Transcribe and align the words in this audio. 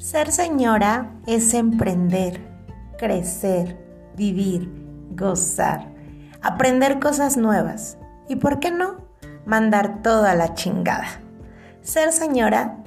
Ser 0.00 0.32
señora 0.32 1.10
es 1.26 1.52
emprender, 1.52 2.40
crecer, 2.96 3.76
vivir, 4.16 4.66
gozar, 5.10 5.92
aprender 6.40 6.98
cosas 6.98 7.36
nuevas 7.36 7.98
y, 8.26 8.36
¿por 8.36 8.60
qué 8.60 8.70
no?, 8.70 8.96
mandar 9.44 10.00
toda 10.00 10.34
la 10.34 10.54
chingada. 10.54 11.04
Ser 11.82 12.12
señora 12.12 12.78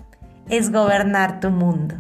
es 0.50 0.72
gobernar 0.72 1.40
tu 1.40 1.52
mundo. 1.52 1.94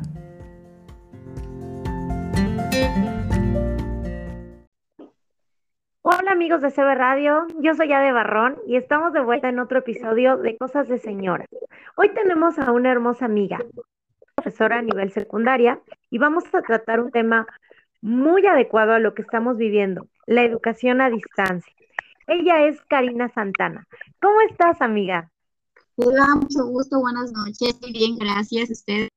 Hola 6.02 6.31
amigos 6.31 6.63
de 6.63 6.71
CB 6.71 6.95
Radio, 6.95 7.45
yo 7.59 7.75
soy 7.75 7.93
Ade 7.93 8.11
Barrón 8.11 8.57
y 8.66 8.77
estamos 8.77 9.13
de 9.13 9.21
vuelta 9.21 9.48
en 9.48 9.59
otro 9.59 9.77
episodio 9.77 10.38
de 10.38 10.57
Cosas 10.57 10.88
de 10.88 10.98
Señora. 10.98 11.45
Hoy 11.98 12.09
tenemos 12.16 12.57
a 12.57 12.71
una 12.71 12.91
hermosa 12.91 13.25
amiga, 13.25 13.59
profesora 14.43 14.79
a 14.79 14.81
nivel 14.81 15.11
secundaria, 15.11 15.79
y 16.09 16.17
vamos 16.17 16.43
a 16.53 16.61
tratar 16.61 16.99
un 16.99 17.11
tema 17.11 17.47
muy 18.01 18.45
adecuado 18.45 18.91
a 18.91 18.99
lo 18.99 19.13
que 19.13 19.21
estamos 19.21 19.57
viviendo, 19.57 20.07
la 20.25 20.43
educación 20.43 20.99
a 20.99 21.09
distancia. 21.09 21.73
Ella 22.27 22.67
es 22.67 22.81
Karina 22.89 23.29
Santana. 23.29 23.87
¿Cómo 24.21 24.41
estás, 24.49 24.81
amiga? 24.81 25.31
Hola, 25.95 26.27
mucho 26.35 26.65
gusto, 26.65 26.99
buenas 26.99 27.31
noches. 27.31 27.79
Bien, 27.91 28.17
gracias. 28.17 28.70
Usted. 28.70 29.07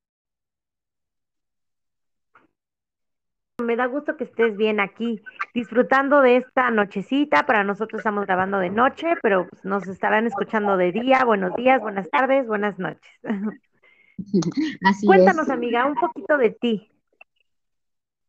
Me 3.64 3.74
da 3.74 3.86
gusto 3.86 4.16
que 4.16 4.24
estés 4.24 4.56
bien 4.56 4.80
aquí, 4.80 5.22
disfrutando 5.54 6.20
de 6.20 6.36
esta 6.36 6.70
nochecita. 6.70 7.46
Para 7.46 7.64
nosotros 7.64 8.00
estamos 8.00 8.26
grabando 8.26 8.58
de 8.58 8.70
noche, 8.70 9.14
pero 9.22 9.48
pues, 9.48 9.64
nos 9.64 9.88
estarán 9.88 10.26
escuchando 10.26 10.76
de 10.76 10.92
día. 10.92 11.24
Buenos 11.24 11.54
días, 11.56 11.80
buenas 11.80 12.08
tardes, 12.10 12.46
buenas 12.46 12.78
noches. 12.78 13.10
Así 14.84 15.06
Cuéntanos, 15.06 15.46
es. 15.46 15.50
amiga, 15.50 15.86
un 15.86 15.94
poquito 15.94 16.36
de 16.38 16.50
ti. 16.50 16.88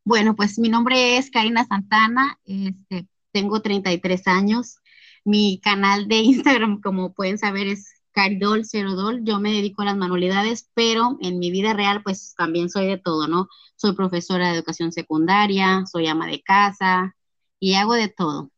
Bueno, 0.04 0.34
pues 0.34 0.58
mi 0.58 0.68
nombre 0.68 1.18
es 1.18 1.30
Karina 1.30 1.66
Santana, 1.66 2.38
este, 2.46 3.06
tengo 3.32 3.60
33 3.60 4.26
años. 4.26 4.76
Mi 5.24 5.60
canal 5.60 6.08
de 6.08 6.16
Instagram, 6.16 6.80
como 6.80 7.12
pueden 7.12 7.38
saber, 7.38 7.66
es 7.66 7.92
Caridol 8.12 8.64
Cerodol. 8.64 9.24
Yo 9.24 9.38
me 9.38 9.52
dedico 9.52 9.82
a 9.82 9.86
las 9.86 9.96
manualidades, 9.96 10.70
pero 10.74 11.18
en 11.20 11.38
mi 11.38 11.50
vida 11.50 11.74
real, 11.74 12.02
pues 12.02 12.34
también 12.36 12.70
soy 12.70 12.86
de 12.86 12.98
todo, 12.98 13.28
¿no? 13.28 13.48
Soy 13.76 13.94
profesora 13.94 14.48
de 14.48 14.54
educación 14.56 14.92
secundaria, 14.92 15.84
soy 15.86 16.06
ama 16.06 16.26
de 16.26 16.42
casa 16.42 17.14
y 17.60 17.74
hago 17.74 17.94
de 17.94 18.08
todo. 18.08 18.50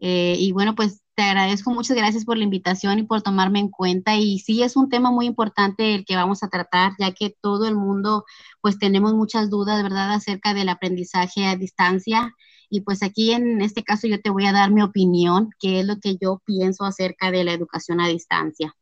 Eh, 0.00 0.36
y 0.38 0.52
bueno, 0.52 0.74
pues 0.74 1.02
te 1.16 1.22
agradezco, 1.22 1.70
muchas 1.70 1.96
gracias 1.96 2.26
por 2.26 2.36
la 2.36 2.44
invitación 2.44 2.98
y 2.98 3.02
por 3.04 3.22
tomarme 3.22 3.58
en 3.58 3.70
cuenta. 3.70 4.16
Y 4.16 4.38
sí, 4.38 4.62
es 4.62 4.76
un 4.76 4.90
tema 4.90 5.10
muy 5.10 5.24
importante 5.24 5.94
el 5.94 6.04
que 6.04 6.14
vamos 6.14 6.42
a 6.42 6.48
tratar, 6.48 6.92
ya 6.98 7.12
que 7.12 7.34
todo 7.40 7.66
el 7.66 7.74
mundo, 7.74 8.26
pues 8.60 8.78
tenemos 8.78 9.14
muchas 9.14 9.48
dudas, 9.48 9.82
¿verdad?, 9.82 10.12
acerca 10.12 10.52
del 10.52 10.68
aprendizaje 10.68 11.46
a 11.46 11.56
distancia. 11.56 12.34
Y 12.68 12.82
pues 12.82 13.02
aquí 13.02 13.32
en 13.32 13.62
este 13.62 13.82
caso 13.82 14.06
yo 14.06 14.20
te 14.20 14.28
voy 14.28 14.44
a 14.44 14.52
dar 14.52 14.70
mi 14.70 14.82
opinión, 14.82 15.50
qué 15.58 15.80
es 15.80 15.86
lo 15.86 15.96
que 16.00 16.16
yo 16.20 16.42
pienso 16.44 16.84
acerca 16.84 17.30
de 17.30 17.44
la 17.44 17.52
educación 17.52 18.00
a 18.00 18.08
distancia. 18.08 18.74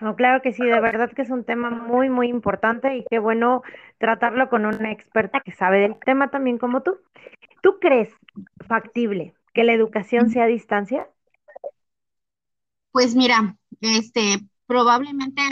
No, 0.00 0.14
claro 0.14 0.42
que 0.42 0.52
sí, 0.52 0.64
de 0.64 0.80
verdad 0.80 1.10
que 1.10 1.22
es 1.22 1.30
un 1.30 1.42
tema 1.42 1.70
muy, 1.70 2.08
muy 2.08 2.28
importante 2.28 2.98
y 2.98 3.04
qué 3.10 3.18
bueno 3.18 3.62
tratarlo 3.98 4.48
con 4.48 4.64
una 4.64 4.92
experta 4.92 5.40
que 5.40 5.52
sabe 5.52 5.80
del 5.80 5.96
tema 6.04 6.30
también 6.30 6.58
como 6.58 6.82
tú. 6.82 6.98
¿Tú 7.62 7.78
crees 7.80 8.14
factible 8.68 9.35
que 9.56 9.64
la 9.64 9.74
educación 9.74 10.30
sea 10.30 10.44
a 10.44 10.48
distancia? 10.48 11.08
Pues 12.92 13.14
mira, 13.14 13.58
este, 13.80 14.48
probablemente 14.66 15.42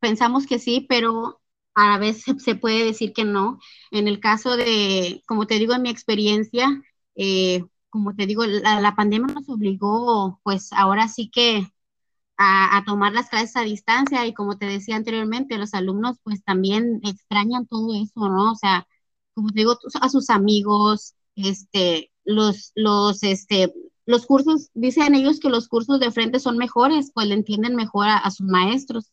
pensamos 0.00 0.46
que 0.46 0.58
sí, 0.58 0.86
pero 0.88 1.40
a 1.74 1.90
la 1.92 1.98
vez 1.98 2.22
se, 2.22 2.38
se 2.38 2.54
puede 2.54 2.84
decir 2.84 3.12
que 3.12 3.24
no. 3.24 3.58
En 3.90 4.08
el 4.08 4.20
caso 4.20 4.56
de, 4.56 5.22
como 5.26 5.46
te 5.46 5.58
digo, 5.58 5.74
en 5.74 5.82
mi 5.82 5.90
experiencia, 5.90 6.68
eh, 7.14 7.64
como 7.90 8.14
te 8.14 8.26
digo, 8.26 8.44
la, 8.46 8.80
la 8.80 8.94
pandemia 8.94 9.34
nos 9.34 9.48
obligó, 9.48 10.40
pues 10.42 10.72
ahora 10.72 11.08
sí 11.08 11.30
que 11.30 11.66
a, 12.38 12.78
a 12.78 12.84
tomar 12.86 13.14
las 13.14 13.30
clases 13.30 13.56
a 13.56 13.62
distancia 13.62 14.26
y 14.26 14.34
como 14.34 14.58
te 14.58 14.66
decía 14.66 14.96
anteriormente, 14.96 15.58
los 15.58 15.74
alumnos 15.74 16.18
pues 16.24 16.44
también 16.44 17.00
extrañan 17.04 17.66
todo 17.68 17.94
eso, 17.94 18.30
¿no? 18.30 18.52
O 18.52 18.56
sea, 18.56 18.88
como 19.34 19.50
te 19.50 19.60
digo, 19.60 19.78
a 20.02 20.10
sus 20.10 20.30
amigos, 20.30 21.16
este, 21.36 22.11
los, 22.24 22.72
los, 22.74 23.22
este, 23.22 23.72
los 24.06 24.26
cursos, 24.26 24.70
dicen 24.74 25.14
ellos 25.14 25.40
que 25.40 25.50
los 25.50 25.68
cursos 25.68 26.00
de 26.00 26.10
frente 26.10 26.40
son 26.40 26.58
mejores, 26.58 27.10
pues 27.14 27.26
le 27.26 27.34
entienden 27.34 27.76
mejor 27.76 28.08
a, 28.08 28.30
sus 28.30 28.46
maestros. 28.46 29.12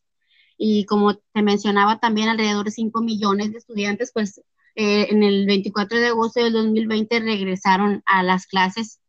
Y 0.58 0.86
como 0.86 1.16
te 1.16 1.42
mencionaba 1.42 2.00
también, 2.00 2.30
alrededor 2.30 2.66
de 2.66 2.72
5 2.72 3.02
millones 3.02 3.52
de 3.52 3.60
estudiantes, 3.60 4.12
pues 4.14 4.40
eh, 4.76 5.08
en 5.10 5.24
el 5.24 5.46
24 5.48 5.98
de 6.00 6.08
agosto 6.08 6.44
del 6.44 6.54
2020 6.54 7.20
regresaron 7.20 8.04
a 8.06 8.24
las 8.24 8.46
clases 8.48 9.00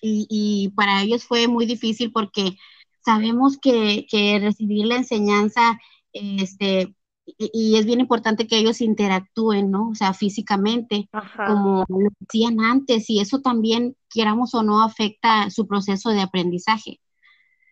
y, 0.00 0.26
y 0.28 0.70
para 0.70 1.02
ellos 1.02 1.24
fue 1.24 1.48
muy 1.48 1.66
difícil 1.66 2.12
porque 2.12 2.56
sabemos 3.04 3.58
que, 3.58 4.06
que 4.10 4.38
recibir 4.40 4.86
la 4.86 4.96
enseñanza, 4.96 5.78
este, 6.12 6.95
y, 7.26 7.50
y 7.52 7.76
es 7.76 7.86
bien 7.86 8.00
importante 8.00 8.46
que 8.46 8.58
ellos 8.58 8.80
interactúen, 8.80 9.70
¿no? 9.70 9.90
O 9.90 9.94
sea, 9.94 10.14
físicamente, 10.14 11.08
Ajá. 11.12 11.46
como 11.46 11.84
lo 11.88 12.08
hacían 12.26 12.60
antes, 12.60 13.10
y 13.10 13.20
eso 13.20 13.40
también, 13.40 13.96
queramos 14.08 14.54
o 14.54 14.62
no, 14.62 14.82
afecta 14.82 15.50
su 15.50 15.66
proceso 15.66 16.10
de 16.10 16.22
aprendizaje. 16.22 17.00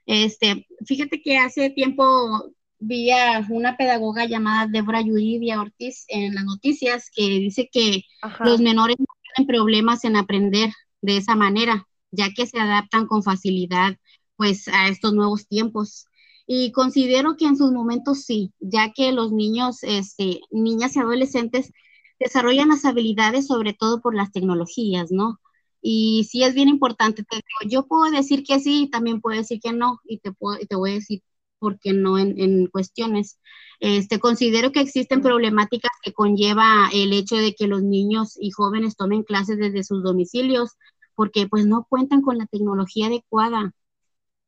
Este, 0.06 0.66
fíjate 0.84 1.22
que 1.22 1.38
hace 1.38 1.70
tiempo 1.70 2.53
vi 2.78 3.10
a 3.10 3.47
una 3.48 3.76
pedagoga 3.76 4.26
llamada 4.26 4.66
Débora 4.66 5.00
Yuridia 5.00 5.60
Ortiz 5.60 6.04
en 6.09 6.34
las 6.34 6.44
noticias 6.44 7.10
que 7.14 7.22
dice 7.22 7.70
que 7.72 8.03
los 8.41 8.60
menores 8.60 8.97
no 8.98 9.06
tienen 9.22 9.47
problemas 9.48 10.04
en 10.04 10.16
aprender 10.16 10.70
de 11.00 11.16
esa 11.16 11.34
manera, 11.37 11.87
ya 12.10 12.28
que 12.34 12.47
se 12.47 12.59
adaptan 12.59 13.06
con 13.06 13.22
facilidad 13.22 13.97
pues 14.37 14.69
a 14.69 14.88
estos 14.88 15.14
nuevos 15.14 15.47
tiempos. 15.47 16.06
Y 16.47 16.72
considero 16.72 17.37
que 17.37 17.47
en 17.47 17.56
sus 17.56 17.72
momentos 17.72 18.25
sí, 18.25 18.53
ya 18.60 18.93
que 18.93 19.12
los 19.12 19.32
niños, 19.32 19.78
este, 19.82 20.41
niñas 20.50 20.97
y 20.97 21.00
adolescentes 21.00 21.72
desarrollan 22.21 22.69
las 22.69 22.84
habilidades 22.84 23.47
sobre 23.47 23.72
todo 23.75 24.00
por 24.00 24.15
las 24.15 24.32
tecnologías, 24.32 25.10
¿no? 25.10 25.41
Y 25.81 26.25
sí 26.31 26.43
es 26.44 26.55
bien 26.55 26.69
importante, 26.69 27.25
te 27.25 27.37
digo, 27.37 27.71
yo 27.71 27.87
puedo 27.87 28.10
decir 28.10 28.43
que 28.44 28.59
sí, 28.60 28.88
también 28.91 29.21
puedo 29.21 29.37
decir 29.38 29.60
que 29.62 29.72
no, 29.72 30.00
y 30.05 30.19
te, 30.19 30.32
puedo, 30.32 30.59
y 30.60 30.66
te 30.66 30.77
voy 30.77 30.93
a 30.93 30.94
decir 30.94 31.22
por 31.59 31.78
qué 31.78 31.93
no 31.93 32.19
en, 32.19 32.38
en 32.41 32.66
cuestiones. 32.69 33.38
Este, 33.81 34.19
considero 34.19 34.72
que 34.72 34.81
existen 34.81 35.21
problemáticas 35.22 35.91
que 36.03 36.12
conlleva 36.12 36.88
el 36.93 37.12
hecho 37.12 37.37
de 37.37 37.55
que 37.55 37.66
los 37.66 37.82
niños 37.82 38.37
y 38.41 38.50
jóvenes 38.50 38.97
tomen 38.97 39.25
clases 39.25 39.59
desde 39.59 39.84
sus 39.84 40.03
domicilios, 40.03 40.72
porque 41.15 41.47
pues 41.49 41.66
no 41.66 41.87
cuentan 41.88 42.22
con 42.22 42.38
la 42.38 42.47
tecnología 42.47 43.06
adecuada. 43.06 43.72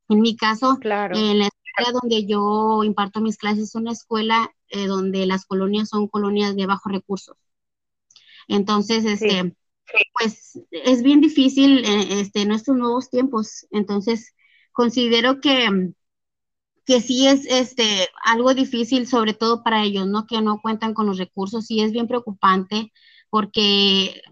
En 0.09 0.21
mi 0.21 0.37
caso, 0.37 0.79
Claro, 0.81 1.17
en 1.17 1.39
la 1.41 1.49
escuela 1.77 1.99
donde 2.01 2.27
yo 2.27 2.83
imparto 2.85 3.21
mis 3.21 3.39
clases, 3.39 3.65
es 3.65 3.75
una 3.75 3.93
escuela 3.93 4.55
eh, 4.69 4.87
donde 4.87 5.27
las 5.27 5.45
colonias 5.47 5.89
son 5.89 6.09
colonias 6.09 6.57
de 6.57 6.67
bajos 6.67 6.93
recursos. 6.93 7.37
Entonces, 8.49 9.03
sí. 9.03 9.09
este, 9.27 9.57
pues 10.13 10.61
es 10.71 11.03
bien 11.03 11.21
difícil 11.21 11.85
eh, 11.85 12.21
este, 12.21 12.43
en 12.43 12.53
estos 12.53 12.77
nuevos 12.77 13.11
tiempos. 13.11 13.67
Entonces, 13.71 14.35
considero 14.73 15.41
que, 15.41 15.93
que 16.85 17.01
sí 17.01 17.27
es 17.27 17.47
este, 17.47 18.09
algo 18.25 18.55
difícil, 18.55 19.07
sobre 19.07 19.35
todo 19.35 19.63
para 19.63 19.83
ellos, 19.83 20.07
¿no? 20.07 20.27
Que 20.27 20.41
no 20.41 20.61
cuentan 20.61 20.95
con 20.95 21.07
los 21.07 21.19
recursos 21.19 21.71
y 21.71 21.81
es 21.83 21.93
bien 21.93 22.07
preocupante 22.09 22.93
porque 23.31 24.23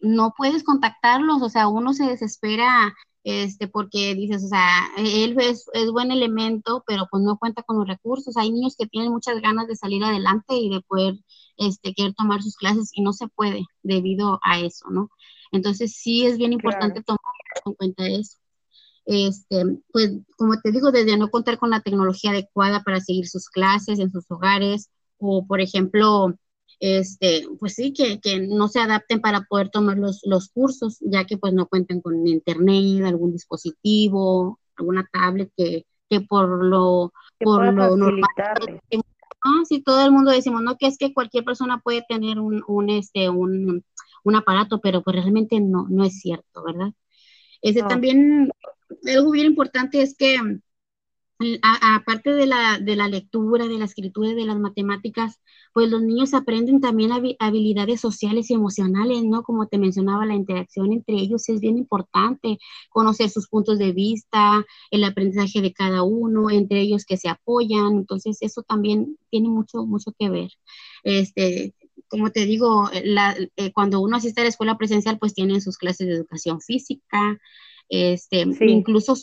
no 0.00 0.34
puedes 0.36 0.62
contactarlos, 0.62 1.42
o 1.42 1.48
sea, 1.48 1.66
uno 1.68 1.92
se 1.92 2.04
desespera 2.04 2.94
este, 3.24 3.68
porque 3.68 4.14
dices, 4.14 4.44
o 4.44 4.48
sea, 4.48 4.88
él 4.98 5.36
es, 5.40 5.66
es 5.72 5.90
buen 5.90 6.12
elemento, 6.12 6.84
pero 6.86 7.06
pues 7.10 7.22
no 7.22 7.38
cuenta 7.38 7.62
con 7.62 7.78
los 7.78 7.88
recursos. 7.88 8.36
Hay 8.36 8.52
niños 8.52 8.76
que 8.78 8.86
tienen 8.86 9.12
muchas 9.12 9.40
ganas 9.40 9.66
de 9.66 9.76
salir 9.76 10.04
adelante 10.04 10.54
y 10.56 10.70
de 10.70 10.80
poder 10.82 11.16
este, 11.56 11.94
querer 11.94 12.14
tomar 12.14 12.42
sus 12.42 12.56
clases 12.56 12.90
y 12.94 13.02
no 13.02 13.12
se 13.12 13.28
puede 13.28 13.64
debido 13.82 14.40
a 14.42 14.60
eso, 14.60 14.90
¿no? 14.90 15.10
Entonces 15.52 15.94
sí 15.96 16.26
es 16.26 16.36
bien 16.38 16.52
Claro. 16.52 16.54
importante 16.54 17.02
tomar 17.02 17.20
en 17.66 17.74
cuenta 17.74 18.06
eso. 18.06 18.38
Este, 19.06 19.64
pues 19.92 20.12
como 20.36 20.60
te 20.60 20.72
digo, 20.72 20.90
desde 20.90 21.16
no 21.16 21.30
contar 21.30 21.58
con 21.58 21.70
la 21.70 21.80
tecnología 21.80 22.30
adecuada 22.30 22.82
para 22.82 23.00
seguir 23.00 23.28
sus 23.28 23.48
clases 23.48 23.98
en 23.98 24.10
sus 24.10 24.30
hogares, 24.30 24.90
o 25.18 25.46
por 25.46 25.60
ejemplo, 25.60 26.34
este, 26.80 27.46
pues 27.58 27.74
sí, 27.74 27.92
que, 27.92 28.20
que 28.20 28.40
no 28.46 28.68
se 28.68 28.80
adapten 28.80 29.20
para 29.20 29.42
poder 29.42 29.70
tomar 29.70 29.98
los, 29.98 30.20
los 30.24 30.48
cursos, 30.48 30.98
ya 31.00 31.24
que 31.24 31.36
pues 31.38 31.52
no 31.52 31.66
cuentan 31.66 32.00
con 32.00 32.26
internet, 32.26 33.04
algún 33.04 33.32
dispositivo, 33.32 34.58
alguna 34.76 35.08
tablet 35.12 35.50
que, 35.56 35.86
que 36.08 36.20
por 36.20 36.64
lo, 36.64 37.12
Que 37.38 37.44
por 37.44 37.64
lo 37.72 37.96
normal, 37.96 38.30
facilitarles. 38.36 38.80
ah, 39.44 39.62
sí, 39.68 39.82
todo 39.82 40.04
el 40.04 40.12
mundo 40.12 40.30
decimos, 40.30 40.62
no, 40.62 40.76
que 40.76 40.86
es 40.86 40.98
que 40.98 41.14
cualquier 41.14 41.44
persona 41.44 41.78
puede 41.78 42.04
tener 42.08 42.38
un, 42.40 42.62
un, 42.66 42.90
este, 42.90 43.28
un, 43.28 43.84
un 44.24 44.36
aparato, 44.36 44.80
pero 44.80 45.02
pues 45.02 45.16
realmente 45.16 45.60
no, 45.60 45.86
no 45.88 46.04
es 46.04 46.18
cierto, 46.20 46.62
¿verdad? 46.64 46.92
Ese 47.62 47.82
No, 47.82 47.88
también, 47.88 48.50
algo 49.06 49.30
bien 49.30 49.46
importante 49.46 50.02
es 50.02 50.16
que 50.16 50.38
aparte 51.62 52.30
de 52.30 52.46
la, 52.46 52.78
de 52.78 52.96
la 52.96 53.08
lectura, 53.08 53.66
de 53.66 53.78
la 53.78 53.84
escritura 53.84 54.34
de 54.34 54.44
las 54.44 54.58
matemáticas, 54.58 55.40
pues 55.72 55.90
los 55.90 56.00
niños 56.02 56.32
aprenden 56.32 56.80
también 56.80 57.10
habilidades 57.40 58.00
sociales 58.00 58.50
y 58.50 58.54
emocionales, 58.54 59.24
¿no? 59.24 59.42
Como 59.42 59.66
te 59.66 59.78
mencionaba, 59.78 60.26
la 60.26 60.34
interacción 60.34 60.92
entre 60.92 61.16
ellos 61.16 61.48
es 61.48 61.60
bien 61.60 61.76
importante, 61.76 62.58
conocer 62.90 63.30
sus 63.30 63.48
puntos 63.48 63.78
de 63.78 63.92
vista, 63.92 64.64
el 64.90 65.04
aprendizaje 65.04 65.60
de 65.60 65.72
cada 65.72 66.04
uno, 66.04 66.50
entre 66.50 66.80
ellos 66.80 67.04
que 67.04 67.16
se 67.16 67.28
apoyan, 67.28 67.96
entonces 67.96 68.38
eso 68.40 68.62
también 68.62 69.18
tiene 69.30 69.48
mucho, 69.48 69.84
mucho 69.84 70.12
que 70.16 70.30
ver. 70.30 70.50
Este, 71.02 71.74
como 72.08 72.30
te 72.30 72.46
digo, 72.46 72.88
eh, 72.92 73.72
cuando 73.72 74.00
uno 74.00 74.16
asiste 74.16 74.40
a 74.40 74.44
la 74.44 74.50
escuela 74.50 74.78
presencial, 74.78 75.18
pues 75.18 75.34
tienen 75.34 75.60
sus 75.60 75.76
clases 75.78 76.06
de 76.06 76.14
educación 76.14 76.60
física, 76.60 77.38
este, 77.88 78.44
incluso 78.60 79.14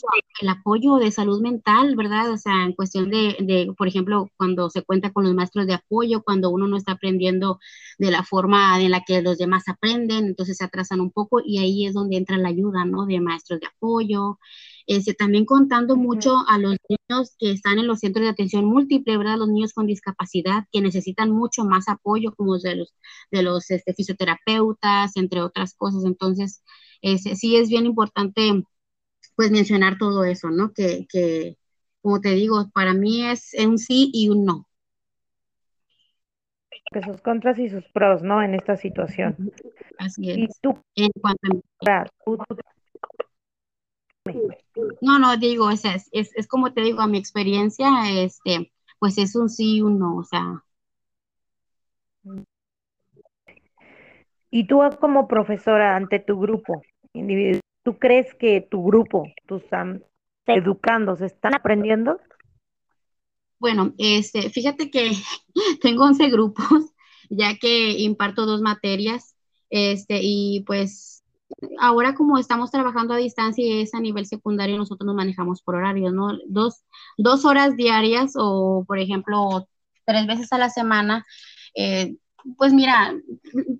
el 0.41 0.49
apoyo 0.49 0.95
de 0.97 1.11
salud 1.11 1.41
mental, 1.41 1.95
¿verdad? 1.95 2.31
O 2.31 2.37
sea, 2.37 2.63
en 2.63 2.73
cuestión 2.73 3.09
de, 3.09 3.35
de, 3.39 3.73
por 3.77 3.87
ejemplo, 3.87 4.29
cuando 4.37 4.69
se 4.69 4.83
cuenta 4.83 5.11
con 5.11 5.23
los 5.23 5.33
maestros 5.33 5.67
de 5.67 5.73
apoyo, 5.73 6.21
cuando 6.23 6.49
uno 6.49 6.67
no 6.67 6.77
está 6.77 6.93
aprendiendo 6.93 7.59
de 7.97 8.11
la 8.11 8.23
forma 8.23 8.79
en 8.81 8.91
la 8.91 9.01
que 9.01 9.21
los 9.21 9.37
demás 9.37 9.63
aprenden, 9.67 10.25
entonces 10.27 10.57
se 10.57 10.63
atrasan 10.63 11.01
un 11.01 11.11
poco 11.11 11.41
y 11.43 11.59
ahí 11.59 11.85
es 11.85 11.93
donde 11.93 12.17
entra 12.17 12.37
la 12.37 12.49
ayuda, 12.49 12.85
¿no? 12.85 13.05
De 13.05 13.19
maestros 13.19 13.59
de 13.59 13.67
apoyo. 13.67 14.39
Este, 14.87 15.13
también 15.13 15.45
contando 15.45 15.95
mucho 15.95 16.37
a 16.47 16.57
los 16.57 16.75
niños 16.89 17.35
que 17.39 17.51
están 17.51 17.79
en 17.79 17.87
los 17.87 17.99
centros 17.99 18.23
de 18.25 18.29
atención 18.29 18.65
múltiple, 18.65 19.17
¿verdad? 19.17 19.37
Los 19.37 19.49
niños 19.49 19.73
con 19.73 19.87
discapacidad 19.87 20.65
que 20.71 20.81
necesitan 20.81 21.31
mucho 21.31 21.63
más 21.65 21.87
apoyo, 21.87 22.33
como 22.35 22.57
de 22.57 22.75
los, 22.75 22.93
de 23.31 23.43
los 23.43 23.69
este, 23.71 23.93
fisioterapeutas, 23.93 25.15
entre 25.17 25.41
otras 25.41 25.75
cosas. 25.75 26.03
Entonces, 26.05 26.63
sí 27.01 27.55
es 27.55 27.69
bien 27.69 27.85
importante 27.85 28.63
pues 29.35 29.51
mencionar 29.51 29.97
todo 29.97 30.23
eso, 30.23 30.49
¿no? 30.49 30.71
Que, 30.73 31.05
que, 31.09 31.57
como 32.01 32.21
te 32.21 32.29
digo, 32.29 32.69
para 32.73 32.93
mí 32.93 33.25
es 33.25 33.53
un 33.65 33.77
sí 33.77 34.11
y 34.13 34.29
un 34.29 34.45
no. 34.45 34.67
Que 36.91 37.01
sus 37.01 37.21
contras 37.21 37.57
y 37.57 37.69
sus 37.69 37.85
pros, 37.89 38.21
¿no? 38.21 38.43
En 38.43 38.53
esta 38.53 38.75
situación. 38.75 39.51
Así 39.97 40.29
es. 40.29 40.37
Y 40.37 40.47
tú, 40.61 40.77
en 40.95 41.09
cuanto 41.21 41.61
a... 41.87 42.05
No, 45.01 45.17
no, 45.17 45.37
digo, 45.37 45.71
es, 45.71 45.83
es, 45.85 46.31
es, 46.35 46.47
como 46.47 46.73
te 46.73 46.81
digo, 46.81 47.01
a 47.01 47.07
mi 47.07 47.17
experiencia, 47.17 47.89
este, 48.11 48.71
pues 48.99 49.17
es 49.17 49.35
un 49.35 49.49
sí 49.49 49.77
y 49.77 49.81
un 49.81 49.99
no, 49.99 50.17
o 50.17 50.23
sea. 50.23 50.63
Y 54.51 54.67
tú 54.67 54.81
como 54.99 55.27
profesora 55.27 55.95
ante 55.95 56.19
tu 56.19 56.39
grupo, 56.39 56.83
¿Tú 57.83 57.97
crees 57.97 58.33
que 58.35 58.61
tu 58.61 58.83
grupo, 58.83 59.23
tus 59.47 59.63
educandos, 60.45 61.21
están 61.21 61.55
aprendiendo? 61.55 62.19
Bueno, 63.59 63.93
este, 63.97 64.49
fíjate 64.49 64.89
que 64.89 65.11
tengo 65.81 66.05
11 66.05 66.29
grupos, 66.29 66.65
ya 67.29 67.57
que 67.57 67.91
imparto 67.99 68.45
dos 68.45 68.61
materias, 68.61 69.35
este, 69.69 70.19
y 70.21 70.63
pues 70.65 71.23
ahora 71.79 72.13
como 72.15 72.37
estamos 72.37 72.71
trabajando 72.71 73.13
a 73.13 73.17
distancia 73.17 73.63
y 73.63 73.81
es 73.81 73.93
a 73.93 73.99
nivel 73.99 74.25
secundario, 74.25 74.77
nosotros 74.77 75.05
nos 75.05 75.15
manejamos 75.15 75.61
por 75.61 75.75
horarios, 75.75 76.13
¿no? 76.13 76.37
Dos, 76.47 76.83
dos 77.17 77.45
horas 77.45 77.75
diarias 77.75 78.33
o, 78.35 78.83
por 78.87 78.99
ejemplo, 78.99 79.67
tres 80.05 80.27
veces 80.27 80.51
a 80.53 80.57
la 80.57 80.69
semana. 80.69 81.25
Eh, 81.75 82.15
pues 82.57 82.73
mira, 82.73 83.13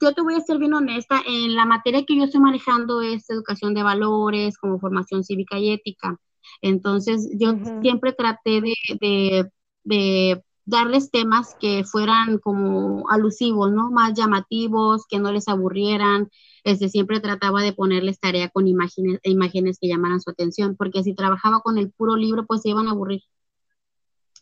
yo 0.02 0.14
te 0.14 0.22
voy 0.22 0.36
a 0.36 0.42
ser 0.42 0.58
bien 0.58 0.74
honesta, 0.74 1.22
en 1.28 1.56
la 1.56 1.66
materia 1.66 2.06
que 2.06 2.16
yo 2.16 2.26
estoy 2.26 2.42
manejando 2.42 3.02
es 3.02 3.30
educación 3.30 3.74
de 3.74 3.84
valores, 3.84 4.58
como 4.58 4.80
formación 4.80 5.24
cívica 5.24 5.58
y 5.60 5.72
ética. 5.72 6.18
Entonces, 6.62 7.30
yo 7.40 7.54
siempre 7.82 8.14
traté 8.14 8.62
de, 8.62 9.50
de, 9.84 10.44
darles 10.66 11.12
temas 11.12 11.56
que 11.60 11.84
fueran 11.84 12.38
como 12.38 13.10
alusivos, 13.10 13.72
¿no? 13.72 13.92
Más 13.92 14.14
llamativos, 14.14 15.06
que 15.10 15.20
no 15.20 15.32
les 15.32 15.48
aburrieran. 15.48 16.30
Este, 16.64 16.90
siempre 16.90 17.20
trataba 17.20 17.62
de 17.62 17.74
ponerles 17.74 18.20
tarea 18.20 18.50
con 18.50 18.68
imágenes, 18.68 19.20
imágenes 19.24 19.78
que 19.80 19.88
llamaran 19.88 20.22
su 20.22 20.30
atención, 20.30 20.76
porque 20.78 21.04
si 21.04 21.16
trabajaba 21.16 21.62
con 21.62 21.78
el 21.78 21.92
puro 21.92 22.16
libro, 22.16 22.46
pues 22.46 22.62
se 22.62 22.70
iban 22.70 22.88
a 22.88 22.92
aburrir. 22.92 23.22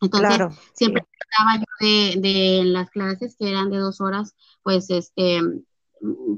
Entonces, 0.02 0.58
siempre 0.74 1.04
trataba 1.18 1.58
yo 1.58 1.86
de, 1.86 2.22
de, 2.22 2.64
las 2.66 2.90
clases 2.90 3.36
que 3.38 3.50
eran 3.50 3.70
de 3.70 3.78
dos 3.78 4.00
horas, 4.00 4.36
pues, 4.64 4.90
este, 4.90 5.42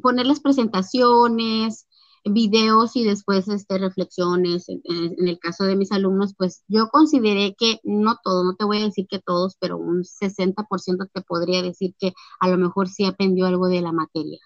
ponerles 0.01 0.39
presentaciones, 0.39 1.87
videos 2.23 2.95
y 2.95 3.03
después 3.03 3.47
este, 3.47 3.77
reflexiones. 3.77 4.69
En, 4.69 5.27
el 5.27 5.39
caso 5.39 5.65
de 5.65 5.75
mis 5.75 5.91
alumnos, 5.91 6.35
pues 6.37 6.63
yo 6.67 6.89
consideré 6.89 7.55
que 7.57 7.79
no 7.83 8.17
todo, 8.23 8.43
no 8.43 8.55
te 8.55 8.65
voy 8.65 8.81
a 8.81 8.85
decir 8.85 9.07
que 9.09 9.19
todos, 9.19 9.57
pero 9.59 9.77
un 9.77 10.03
60% 10.03 11.09
te 11.11 11.21
podría 11.21 11.61
decir 11.61 11.93
que 11.99 12.13
a 12.39 12.49
lo 12.49 12.57
mejor 12.57 12.87
sí 12.87 13.05
aprendió 13.05 13.47
algo 13.47 13.67
de 13.67 13.81
la 13.81 13.91
materia. 13.91 14.39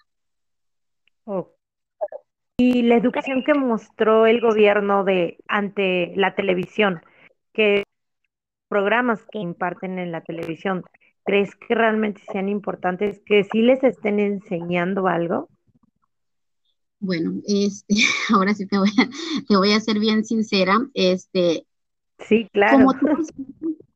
Y 2.58 2.82
la 2.82 2.96
educación 2.96 3.42
que 3.44 3.54
mostró 3.54 4.26
el 4.26 4.40
gobierno 4.40 5.04
de 5.04 5.38
ante 5.48 6.14
la 6.16 6.34
televisión, 6.34 7.02
que 7.52 7.82
programas 8.68 9.24
que 9.30 9.38
imparten 9.38 9.98
en 9.98 10.12
la 10.12 10.22
televisión, 10.22 10.84
¿crees 11.24 11.54
que 11.56 11.74
realmente 11.74 12.22
sean 12.32 12.48
importantes, 12.48 13.20
que 13.26 13.44
sí 13.44 13.62
les 13.62 13.82
estén 13.84 14.20
enseñando 14.20 15.06
algo? 15.06 15.48
Bueno, 16.98 17.34
este, 17.46 17.94
ahora 18.34 18.54
sí 18.54 18.66
te 18.66 18.78
voy 18.78 18.90
a, 18.98 19.08
te 19.46 19.56
voy 19.56 19.72
a 19.72 19.80
ser 19.80 19.98
bien 19.98 20.24
sincera. 20.24 20.78
Este, 20.94 21.66
sí, 22.18 22.48
claro. 22.52 22.78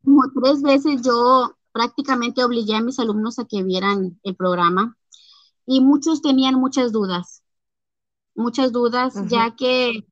Como 0.02 0.32
tres, 0.32 0.62
veces 0.62 1.02
yo 1.02 1.54
prácticamente 1.72 2.44
obligué 2.44 2.74
a 2.74 2.82
mis 2.82 2.98
alumnos 2.98 3.38
a 3.38 3.46
que 3.46 3.62
vieran 3.62 4.18
el 4.24 4.34
programa 4.34 4.96
y 5.66 5.80
muchos 5.80 6.20
tenían 6.20 6.56
muchas 6.56 6.90
dudas, 6.90 7.42
muchas 8.34 8.72
dudas, 8.72 9.14
ya 9.28 9.54
que 9.56 10.04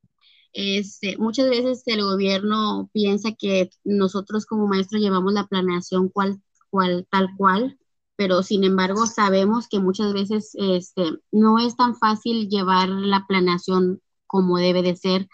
este, 0.53 1.17
muchas 1.17 1.49
veces 1.49 1.83
el 1.85 2.03
gobierno 2.03 2.89
piensa 2.93 3.31
que 3.37 3.69
nosotros 3.83 4.45
como 4.45 4.67
maestros 4.67 5.01
llevamos 5.01 5.33
la 5.33 5.47
planeación 5.47 6.09
cual, 6.09 6.41
cual, 6.69 7.07
tal 7.11 7.29
cual, 7.37 7.77
pero 8.15 8.43
sin 8.43 8.63
embargo 8.63 9.05
sabemos 9.05 9.67
que 9.69 9.79
muchas 9.79 10.13
veces 10.13 10.51
este, 10.55 11.03
no 11.31 11.59
es 11.59 11.75
tan 11.75 11.95
fácil 11.95 12.49
llevar 12.49 12.89
la 12.89 13.25
planeación 13.27 14.01
como 14.27 14.57
debe 14.57 14.81
de 14.81 14.95
ser, 14.95 15.27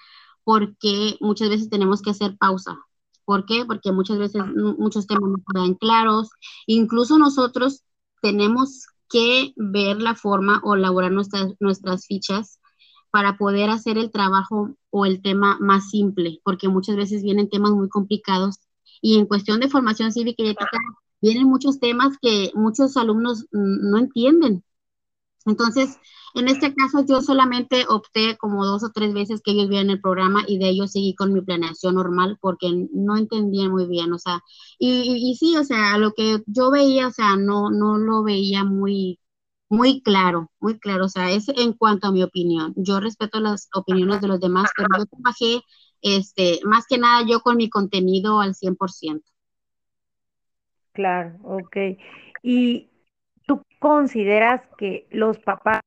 porque 0.44 1.18
muchas 1.22 1.50
veces 1.50 1.70
tenemos 1.70 2.02
que 2.02 2.12
hacer 2.12 2.38
pausa. 2.38 2.78
¿Por 3.26 3.46
qué? 3.46 3.66
Porque 3.66 3.92
muchas 3.92 4.20
veces 4.20 4.44
muchos 4.78 5.08
temas 5.08 5.32
no 5.32 5.44
quedan 5.52 5.74
claros. 5.76 6.30
Incluso 6.68 7.18
nosotros 7.18 7.84
tenemos 8.22 8.86
que 9.10 9.54
ver 9.56 10.02
la 10.02 10.16
forma 10.16 10.62
o 10.64 10.76
elaborar 10.76 11.12
nuestras, 11.12 11.54
nuestras 11.60 12.06
fichas 12.06 12.60
para 13.16 13.38
poder 13.38 13.70
hacer 13.70 13.98
el 13.98 14.12
trabajo 14.12 14.76
o 14.90 15.06
el 15.06 15.22
tema 15.22 15.58
más 15.62 15.90
simple, 15.90 16.42
porque 16.44 16.68
muchas 16.68 16.98
veces 16.98 17.24
vienen 17.24 17.50
temas 17.50 17.72
muy 17.72 17.88
complicados 17.88 18.58
y 19.02 19.18
en 19.18 19.26
cuestión 19.26 19.62
de 19.62 19.70
formación 19.70 20.12
cívica 20.12 20.44
y 20.44 20.50
ética 20.50 20.78
vienen 21.22 21.48
muchos 21.48 21.80
temas 21.80 22.18
que 22.22 22.52
muchos 22.56 22.98
alumnos 22.98 23.46
no 23.54 23.98
entienden. 24.00 24.66
Entonces, 25.46 25.98
en 26.34 26.50
este 26.50 26.76
caso 26.76 27.06
yo 27.08 27.22
solamente 27.22 27.86
opté 27.88 28.36
como 28.36 28.66
dos 28.66 28.84
o 28.84 28.92
tres 28.94 29.14
veces 29.14 29.40
que 29.42 29.52
ellos 29.52 29.70
vieran 29.70 29.92
el 29.92 30.02
programa 30.02 30.44
y 30.46 30.58
de 30.58 30.68
ellos 30.68 30.92
seguí 30.92 31.16
con 31.16 31.32
mi 31.32 31.40
planeación 31.40 31.96
normal 31.96 32.38
porque 32.42 32.68
no 32.92 33.16
entendían 33.16 33.72
muy 33.72 33.86
bien, 33.88 34.12
o 34.12 34.20
sea, 34.20 34.42
y, 34.78 35.32
y 35.32 35.36
sí, 35.36 35.56
o 35.56 35.64
sea, 35.64 35.98
lo 36.00 36.12
que 36.12 36.44
yo 36.48 36.70
veía, 36.70 37.08
o 37.08 37.12
sea, 37.12 37.38
no, 37.38 37.70
no 37.72 37.98
lo 37.98 38.24
veía 38.24 38.66
muy, 38.66 39.22
muy 39.70 40.02
claro, 40.02 40.52
muy 40.60 40.80
claro. 40.80 41.06
O 41.06 41.10
sea, 41.10 41.32
es 41.32 41.50
en 41.50 41.74
cuanto 41.74 42.08
a 42.08 42.12
mi 42.12 42.24
opinión. 42.24 42.74
Yo 42.76 43.00
respeto 43.00 43.40
las 43.40 43.70
opiniones 43.74 44.22
de 44.22 44.28
los 44.28 44.40
demás, 44.40 44.72
pero 44.76 44.88
yo 44.98 45.06
trabajé, 45.06 45.62
este, 46.02 46.60
más 46.64 46.86
que 46.88 46.98
nada 46.98 47.24
yo 47.28 47.40
con 47.42 47.58
mi 47.58 47.70
contenido 47.70 48.42
al 48.42 48.56
100%. 48.56 49.24
Claro, 50.94 51.38
ok. 51.44 51.78
¿Y 52.42 52.90
tú 53.46 53.62
consideras 53.80 54.62
que 54.78 55.08
los 55.12 55.38
papás 55.40 55.82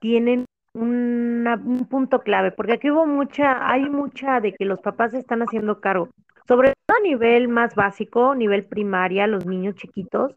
tienen 0.00 0.44
un 0.72 1.86
punto 1.88 2.20
clave? 2.20 2.50
Porque 2.50 2.72
aquí 2.72 2.90
hubo 2.90 3.06
mucha, 3.06 3.70
hay 3.70 3.88
mucha 3.88 4.40
de 4.40 4.52
que 4.52 4.64
los 4.64 4.80
papás 4.80 5.14
están 5.14 5.42
haciendo 5.42 5.80
cargo, 5.80 6.08
sobre 6.48 6.72
todo 6.86 6.98
a 6.98 7.02
nivel 7.02 7.48
más 7.48 7.74
básico, 7.76 8.34
nivel 8.34 8.64
primaria, 8.64 9.28
los 9.28 9.46
niños 9.46 9.76
chiquitos, 9.76 10.32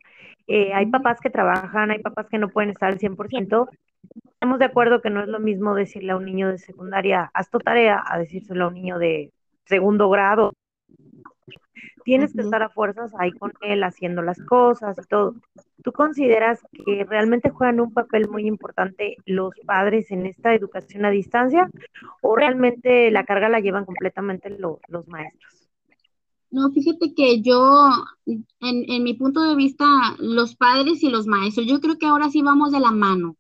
eh, 0.48 0.74
hay 0.74 0.86
papás 0.88 1.20
que 1.20 1.30
trabajan, 1.30 1.92
hay 1.92 2.00
papás 2.00 2.28
que 2.30 2.38
no 2.38 2.50
pueden 2.50 2.70
estar 2.70 2.90
al 2.90 3.00
100%. 3.00 3.68
Estamos 4.32 4.60
de 4.60 4.66
acuerdo 4.66 5.02
que 5.02 5.10
no 5.10 5.22
es 5.22 5.28
lo 5.28 5.40
mismo 5.40 5.76
decirle 5.76 6.14
a 6.14 6.18
un 6.18 6.26
niño 6.26 6.50
de 6.50 6.58
secundaria, 6.58 7.30
haz 7.34 7.50
tu 7.50 7.60
tarea, 7.60 8.02
a 8.06 8.18
decírselo 8.18 8.66
a 8.66 8.68
un 8.70 8.76
niño 8.76 8.98
de 8.98 9.34
segundo 9.66 10.10
grado. 10.10 10.54
Tienes 12.06 12.34
que 12.34 12.42
estar 12.42 12.64
a 12.64 12.70
fuerzas 12.70 13.12
ahí 13.20 13.32
con 13.34 13.52
él 13.62 13.84
haciendo 13.84 14.22
las 14.22 14.42
cosas 14.44 14.98
y 14.98 15.08
todo. 15.08 15.36
¿Tú 15.84 15.92
consideras 15.92 16.62
que 16.86 17.04
realmente 17.04 17.50
juegan 17.50 17.82
un 17.82 17.94
papel 17.94 18.30
muy 18.30 18.48
importante 18.48 19.18
los 19.26 19.54
padres 19.66 20.10
en 20.12 20.26
esta 20.26 20.54
educación 20.54 21.04
a 21.04 21.10
distancia 21.10 21.70
o 22.22 22.36
realmente 22.38 23.12
la 23.12 23.26
carga 23.26 23.50
la 23.50 23.60
llevan 23.60 23.84
completamente 23.84 24.50
los 24.50 25.08
maestros? 25.08 25.57
No, 26.58 26.72
fíjate 26.72 27.14
que 27.14 27.42
yo, 27.44 27.92
en, 28.26 28.46
en 28.62 29.04
mi 29.04 29.14
punto 29.14 29.42
de 29.42 29.56
vista, 29.56 30.16
los 30.18 30.56
padres 30.56 31.04
y 31.04 31.10
los 31.10 31.28
maestros, 31.28 31.68
yo 31.68 31.80
creo 31.80 32.00
que 32.00 32.08
ahora 32.08 32.32
sí 32.32 32.42
vamos 32.42 32.72
de 32.72 32.80
la 32.80 32.90
mano. 32.92 33.36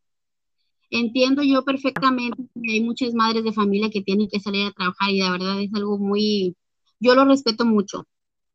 Entiendo 0.91 1.43
yo 1.43 1.63
perfectamente 1.65 2.43
que 2.63 2.71
hay 2.74 2.81
muchas 2.83 3.13
madres 3.15 3.43
de 3.43 3.53
familia 3.53 3.89
que 3.89 4.03
tienen 4.03 4.29
que 4.29 4.39
salir 4.39 4.67
a 4.67 4.71
trabajar 4.71 5.09
y 5.12 5.19
la 5.19 5.31
verdad 5.31 5.62
es 5.62 5.74
algo 5.74 5.97
muy, 5.97 6.55
yo 7.00 7.15
lo 7.15 7.25
respeto 7.25 7.65
mucho, 7.65 8.05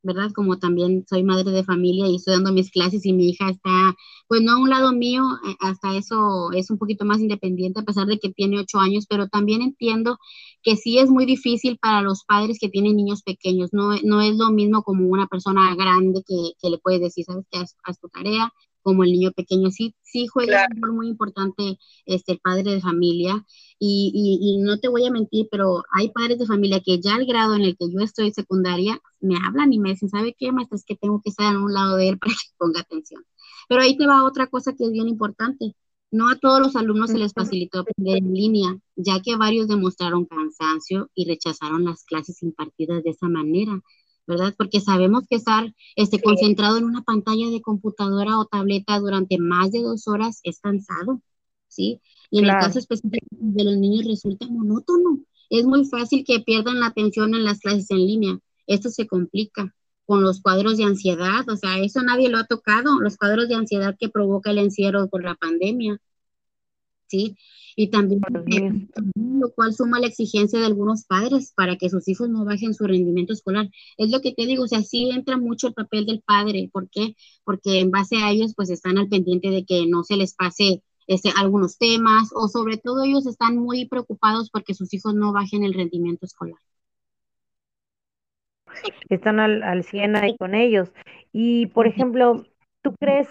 ¿verdad? 0.02 0.30
Como 0.34 0.58
también 0.58 1.04
soy 1.08 1.22
madre 1.24 1.50
de 1.50 1.64
familia 1.64 2.06
y 2.08 2.16
estoy 2.16 2.34
dando 2.34 2.52
mis 2.52 2.70
clases 2.70 3.04
y 3.06 3.12
mi 3.12 3.30
hija 3.30 3.50
está, 3.50 3.94
pues 4.28 4.42
no 4.42 4.52
a 4.52 4.58
un 4.58 4.70
lado 4.70 4.92
mío, 4.92 5.22
eh, 5.48 5.54
hasta 5.60 5.96
eso 5.96 6.52
es 6.52 6.70
un 6.70 6.78
poquito 6.78 7.04
más 7.04 7.20
independiente 7.20 7.80
a 7.80 7.84
pesar 7.84 8.06
de 8.06 8.18
que 8.18 8.30
tiene 8.30 8.58
ocho 8.60 8.78
años, 8.78 9.06
pero 9.08 9.28
también 9.28 9.62
entiendo 9.62 10.18
que 10.62 10.76
sí 10.76 10.98
es 10.98 11.10
muy 11.10 11.26
difícil 11.26 11.78
para 11.78 12.02
los 12.02 12.24
padres 12.24 12.58
que 12.60 12.68
tienen 12.68 12.96
niños 12.96 13.22
pequeños, 13.22 13.70
no, 13.72 13.92
no 14.04 14.20
es 14.20 14.36
lo 14.36 14.50
mismo 14.50 14.82
como 14.82 15.06
una 15.08 15.26
persona 15.26 15.74
grande 15.74 16.22
que, 16.26 16.52
que 16.60 16.70
le 16.70 16.78
puede 16.78 16.98
decir, 16.98 17.24
sabes 17.24 17.46
que 17.50 17.58
haz, 17.58 18.00
tu 18.00 18.08
tarea, 18.08 18.52
como 18.82 19.04
el 19.04 19.12
niño 19.12 19.32
pequeño. 19.32 19.70
Sí, 19.70 19.94
sí 20.02 20.26
juega 20.26 20.66
un 20.74 20.82
rol 20.82 20.92
muy 20.94 21.08
importante 21.08 21.78
este, 22.06 22.32
el 22.32 22.38
padre 22.38 22.72
de 22.72 22.80
familia. 22.80 23.44
Y, 23.78 24.12
y, 24.14 24.38
y, 24.40 24.58
no 24.58 24.78
te 24.78 24.88
voy 24.88 25.06
a 25.06 25.10
mentir, 25.10 25.48
pero 25.50 25.82
hay 25.92 26.10
padres 26.10 26.38
de 26.38 26.46
familia 26.46 26.80
que 26.84 27.00
ya 27.00 27.16
al 27.16 27.26
grado 27.26 27.54
en 27.56 27.62
el 27.62 27.76
que 27.76 27.90
yo 27.90 27.98
estoy 28.00 28.30
secundaria 28.32 29.00
me 29.20 29.36
hablan 29.44 29.72
y 29.72 29.80
me 29.80 29.90
dicen, 29.90 30.08
¿sabe 30.08 30.36
qué, 30.38 30.52
maestra? 30.52 30.76
Es 30.76 30.84
que 30.84 30.96
tengo 30.96 31.20
que 31.22 31.30
estar 31.30 31.52
en 31.52 31.60
un 31.60 31.72
lado 31.72 31.96
de 31.96 32.10
él 32.10 32.18
para 32.18 32.32
que 32.34 32.54
ponga 32.58 32.80
atención. 32.80 33.24
Pero 33.68 33.82
ahí 33.82 33.96
te 33.96 34.06
va 34.06 34.24
otra 34.24 34.46
cosa 34.48 34.74
que 34.74 34.84
es 34.84 34.92
bien 34.92 35.08
importante. 35.08 35.74
No 36.12 36.28
a 36.28 36.36
todos 36.36 36.60
los 36.60 36.76
alumnos 36.76 37.10
se 37.10 37.18
les 37.18 37.32
facilitó 37.32 37.80
aprender 37.80 38.18
en 38.18 38.34
línea, 38.34 38.78
ya 38.96 39.20
que 39.22 39.34
varios 39.36 39.66
demostraron 39.66 40.26
cansancio 40.26 41.10
y 41.14 41.26
rechazaron 41.26 41.84
las 41.84 42.04
clases 42.04 42.42
impartidas 42.42 43.02
de 43.02 43.10
esa 43.10 43.28
manera. 43.28 43.80
¿Verdad? 44.26 44.54
Porque 44.56 44.80
sabemos 44.80 45.24
que 45.28 45.36
estar 45.36 45.72
este, 45.96 46.20
concentrado 46.20 46.78
en 46.78 46.84
una 46.84 47.02
pantalla 47.02 47.50
de 47.50 47.60
computadora 47.60 48.38
o 48.38 48.46
tableta 48.46 48.98
durante 48.98 49.38
más 49.38 49.72
de 49.72 49.80
dos 49.80 50.06
horas 50.08 50.40
es 50.44 50.60
cansado, 50.60 51.20
¿sí? 51.68 52.00
Y 52.30 52.38
en 52.38 52.46
el 52.46 52.52
caso 52.52 52.78
específico 52.78 53.26
de 53.30 53.64
los 53.64 53.76
niños 53.76 54.06
resulta 54.06 54.46
monótono. 54.48 55.20
Es 55.50 55.66
muy 55.66 55.84
fácil 55.84 56.24
que 56.24 56.40
pierdan 56.40 56.80
la 56.80 56.86
atención 56.86 57.34
en 57.34 57.44
las 57.44 57.60
clases 57.60 57.90
en 57.90 57.98
línea. 57.98 58.38
Esto 58.66 58.88
se 58.88 59.06
complica 59.06 59.74
con 60.06 60.22
los 60.22 60.40
cuadros 60.40 60.78
de 60.78 60.84
ansiedad, 60.84 61.48
o 61.48 61.56
sea, 61.56 61.78
eso 61.78 62.02
nadie 62.02 62.28
lo 62.28 62.38
ha 62.38 62.46
tocado, 62.46 63.00
los 63.00 63.16
cuadros 63.16 63.48
de 63.48 63.54
ansiedad 63.54 63.96
que 63.98 64.08
provoca 64.08 64.50
el 64.50 64.58
encierro 64.58 65.08
por 65.08 65.22
la 65.22 65.34
pandemia, 65.36 65.98
¿sí? 67.06 67.36
Y 67.76 67.90
también 67.90 68.90
lo 69.42 69.52
cual 69.52 69.74
suma 69.74 70.00
la 70.00 70.06
exigencia 70.06 70.58
de 70.60 70.66
algunos 70.66 71.04
padres 71.04 71.52
para 71.56 71.76
que 71.76 71.90
sus 71.90 72.06
hijos 72.08 72.28
no 72.28 72.44
bajen 72.44 72.74
su 72.74 72.86
rendimiento 72.86 73.32
escolar. 73.32 73.68
Es 73.96 74.10
lo 74.10 74.20
que 74.20 74.32
te 74.32 74.46
digo, 74.46 74.64
o 74.64 74.68
sea, 74.68 74.82
sí 74.82 75.10
entra 75.10 75.36
mucho 75.36 75.68
el 75.68 75.74
papel 75.74 76.06
del 76.06 76.22
padre, 76.22 76.70
¿por 76.72 76.88
qué? 76.90 77.14
Porque 77.44 77.80
en 77.80 77.90
base 77.90 78.16
a 78.16 78.30
ellos 78.30 78.54
pues 78.56 78.70
están 78.70 78.98
al 78.98 79.08
pendiente 79.08 79.50
de 79.50 79.64
que 79.64 79.86
no 79.86 80.04
se 80.04 80.16
les 80.16 80.34
pase 80.34 80.82
este, 81.06 81.30
algunos 81.36 81.78
temas 81.78 82.30
o 82.34 82.48
sobre 82.48 82.76
todo 82.76 83.02
ellos 83.04 83.26
están 83.26 83.56
muy 83.56 83.88
preocupados 83.88 84.50
porque 84.50 84.74
sus 84.74 84.92
hijos 84.94 85.14
no 85.14 85.32
bajen 85.32 85.64
el 85.64 85.74
rendimiento 85.74 86.26
escolar. 86.26 86.58
Están 89.08 89.38
al, 89.40 89.62
al 89.62 89.84
100 89.84 90.16
ahí 90.16 90.36
con 90.36 90.54
ellos. 90.54 90.90
Y, 91.32 91.66
por 91.66 91.86
ejemplo, 91.86 92.46
¿tú 92.82 92.94
crees 92.98 93.28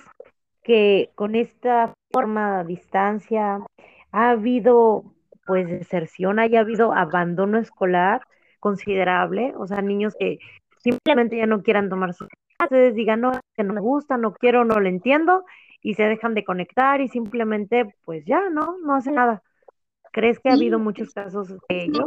que 0.64 1.10
con 1.16 1.36
esta 1.36 1.94
forma 2.12 2.60
a 2.60 2.64
distancia, 2.64 3.60
ha 4.12 4.32
habido 4.32 5.04
pues 5.46 5.68
deserción, 5.68 6.40
haya 6.40 6.62
habido 6.62 6.94
abandono 6.94 7.58
escolar 7.58 8.22
considerable, 8.60 9.54
o 9.58 9.68
sea, 9.68 9.82
niños 9.82 10.16
que 10.20 10.40
simplemente 10.78 11.38
ya 11.38 11.46
no 11.46 11.64
quieran 11.64 11.90
tomar 11.90 12.14
sus 12.14 12.28
clases, 12.58 12.96
digan, 12.96 13.22
no, 13.22 13.32
que 13.56 13.64
no 13.64 13.74
me 13.74 13.82
gusta, 13.82 14.18
no 14.18 14.34
quiero, 14.34 14.66
no 14.66 14.80
lo 14.80 14.88
entiendo, 14.88 15.44
y 15.82 15.96
se 15.96 16.04
dejan 16.04 16.36
de 16.36 16.46
conectar 16.46 17.02
y 17.02 17.10
simplemente, 17.10 17.96
pues 18.06 18.24
ya, 18.26 18.50
¿no? 18.50 18.78
No 18.86 18.96
hace 18.96 19.12
nada. 19.12 19.42
¿Crees 20.14 20.40
que 20.40 20.50
ha 20.50 20.54
habido 20.54 20.78
muchos 20.78 21.14
casos 21.14 21.48
de 21.48 21.58
ello? 21.70 22.06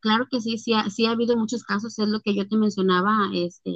Claro 0.00 0.26
que 0.30 0.40
sí, 0.40 0.58
sí 0.58 0.74
ha, 0.74 0.88
sí 0.90 1.06
ha 1.06 1.12
habido 1.12 1.36
muchos 1.36 1.64
casos, 1.64 1.98
es 1.98 2.08
lo 2.08 2.20
que 2.20 2.34
yo 2.34 2.46
te 2.46 2.56
mencionaba, 2.56 3.30
este, 3.34 3.72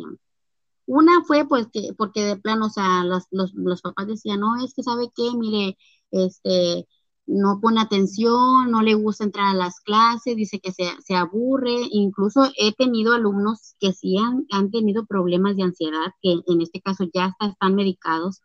una 0.87 1.23
fue 1.27 1.47
pues 1.49 1.69
que, 1.73 1.93
porque 1.97 2.23
de 2.23 2.37
plano, 2.37 2.67
o 2.67 2.71
sea, 2.71 3.05
los, 3.05 3.27
los, 3.31 3.55
los 3.55 3.81
papás 3.81 4.07
decían, 4.07 4.41
no, 4.41 4.63
es 4.65 4.75
que 4.75 4.83
sabe 4.83 5.09
qué, 5.15 5.31
mire, 5.37 5.77
este, 6.11 6.87
no 7.31 7.61
pone 7.61 7.81
atención, 7.81 8.71
no 8.71 8.83
le 8.83 8.95
gusta 8.95 9.25
entrar 9.25 9.47
a 9.47 9.55
las 9.55 9.81
clases, 9.81 10.37
dice 10.37 10.61
que 10.61 10.73
se, 10.73 11.15
aburre. 11.15 11.75
Incluso 11.91 12.51
he 12.59 12.75
tenido 12.75 13.15
alumnos 13.15 13.77
que 13.79 13.93
sí 13.93 14.17
han, 14.19 14.71
tenido 14.71 15.07
problemas 15.07 15.57
de 15.57 15.63
ansiedad, 15.63 16.13
que 16.23 16.33
en 16.47 16.61
este 16.61 16.81
caso 16.81 17.05
ya 17.15 17.37
están 17.41 17.75
medicados. 17.77 18.43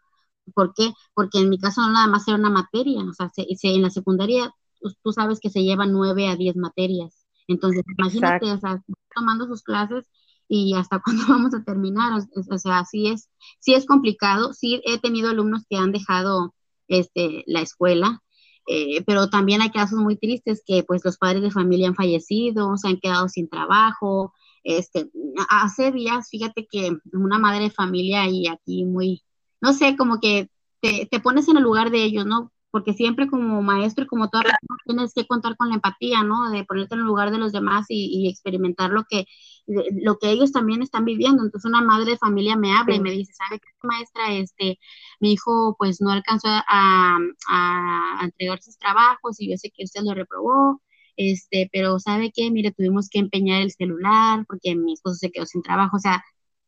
¿Por 0.53 0.73
qué? 0.75 0.93
Porque 1.15 1.39
en 1.39 1.49
mi 1.49 1.59
caso 1.59 1.81
no 1.81 1.91
nada 1.91 2.07
más 2.07 2.27
era 2.27 2.37
una 2.37 2.51
materia, 2.51 3.03
o 3.03 3.13
sea, 3.13 3.31
en 3.35 3.81
la 3.81 3.89
secundaria 3.89 4.53
tú, 5.01 5.11
sabes 5.11 5.39
que 5.39 5.49
se 5.49 5.63
llevan 5.63 5.91
nueve 5.91 6.27
a 6.27 6.35
diez 6.35 6.55
materias. 6.55 7.25
Entonces, 7.47 7.83
imagínate, 7.97 8.51
o 8.51 8.59
sea, 8.59 8.81
tomando 9.15 9.47
sus 9.47 9.63
clases 9.63 10.05
y 10.47 10.75
hasta 10.75 10.99
cuándo 11.03 11.23
vamos 11.27 11.53
a 11.55 11.63
terminar. 11.63 12.13
O, 12.51 12.57
sea, 12.59 12.85
sí 12.85 13.07
es, 13.07 13.29
sí 13.59 13.73
es 13.73 13.85
complicado. 13.85 14.53
Sí 14.53 14.81
he 14.85 14.99
tenido 14.99 15.29
alumnos 15.29 15.63
que 15.69 15.77
han 15.77 15.91
dejado 15.91 16.53
este, 16.87 17.43
la 17.47 17.61
escuela 17.61 18.21
eh, 18.67 19.03
pero 19.05 19.29
también 19.29 19.61
hay 19.61 19.71
casos 19.71 19.99
muy 19.99 20.17
tristes 20.17 20.63
que 20.65 20.83
pues 20.83 21.03
los 21.05 21.17
padres 21.17 21.41
de 21.41 21.51
familia 21.51 21.87
han 21.87 21.95
fallecido, 21.95 22.77
se 22.77 22.87
han 22.87 22.99
quedado 22.99 23.29
sin 23.29 23.49
trabajo. 23.49 24.33
Este, 24.63 25.09
hace 25.49 25.91
días, 25.91 26.29
fíjate 26.29 26.67
que 26.69 26.97
una 27.13 27.39
madre 27.39 27.65
de 27.65 27.71
familia 27.71 28.27
y 28.27 28.47
aquí 28.47 28.85
muy, 28.85 29.23
no 29.61 29.73
sé, 29.73 29.95
como 29.97 30.19
que 30.19 30.49
te, 30.81 31.07
te 31.09 31.19
pones 31.19 31.47
en 31.47 31.57
el 31.57 31.63
lugar 31.63 31.91
de 31.91 32.03
ellos, 32.03 32.25
¿no? 32.25 32.51
porque 32.75 32.93
siempre 32.93 33.29
como 33.29 33.61
maestro 33.61 34.03
y 34.03 34.07
como 34.07 34.27
toda 34.29 34.43
persona 34.43 34.59
tienes 34.85 35.13
que 35.13 35.25
contar 35.25 35.55
con 35.55 35.69
la 35.69 35.75
empatía, 35.75 36.23
¿no? 36.23 36.49
De 36.51 36.65
ponerte 36.65 36.95
en 36.95 36.99
el 36.99 37.07
lugar 37.07 37.31
de 37.31 37.37
los 37.37 37.53
demás 37.53 37.85
y, 37.87 38.27
experimentar 38.27 38.91
lo 38.91 39.05
que, 39.05 39.27
lo 39.67 40.17
que 40.17 40.29
ellos 40.31 40.51
también 40.51 40.81
están 40.81 41.05
viviendo. 41.05 41.43
Entonces 41.43 41.67
una 41.67 41.81
madre 41.81 42.11
de 42.11 42.17
familia 42.17 42.55
me 42.55 42.73
habla 42.75 42.95
y 42.95 42.99
me 42.99 43.11
dice, 43.11 43.33
¿sabe 43.33 43.59
qué, 43.59 43.67
maestra? 43.83 44.33
Este, 44.33 44.79
mi 45.19 45.33
hijo 45.33 45.75
pues 45.77 46.01
no 46.01 46.11
alcanzó 46.11 46.47
a, 46.49 47.17
a, 47.47 48.19
entregar 48.23 48.61
sus 48.61 48.77
trabajos 48.77 49.39
y 49.39 49.49
yo 49.49 49.57
sé 49.57 49.71
que 49.71 49.83
usted 49.83 50.01
lo 50.03 50.13
reprobó, 50.13 50.81
este, 51.17 51.69
pero 51.71 51.99
¿sabe 51.99 52.31
qué? 52.33 52.51
Mire, 52.51 52.71
tuvimos 52.71 53.09
que 53.09 53.19
empeñar 53.19 53.61
el 53.61 53.71
celular 53.71 54.45
porque 54.47 54.75
mi 54.75 54.93
esposo 54.93 55.15
se 55.15 55.31
quedó 55.31 55.45
sin 55.45 55.61
trabajo, 55.61 55.97
o 55.97 55.99
sea, 55.99 56.23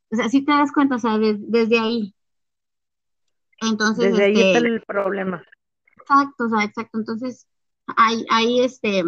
o 0.10 0.16
sea, 0.16 0.30
si 0.30 0.44
te 0.44 0.51
das 0.51 0.72
cuenta, 0.72 0.96
o 0.96 1.00
sea, 1.00 1.18
desde 1.18 1.80
ahí. 1.80 2.16
Entonces, 3.62 4.12
desde 4.12 4.24
ahí 4.25 4.34
está 4.34 4.58
este 4.60 4.70
el 4.70 4.82
problema. 4.84 5.44
Exacto, 5.98 6.46
o 6.46 6.50
sea, 6.50 6.63
exacto. 6.63 6.98
Entonces, 6.98 7.48
hay, 7.88 8.25
hay 8.30 8.62
este, 8.62 9.04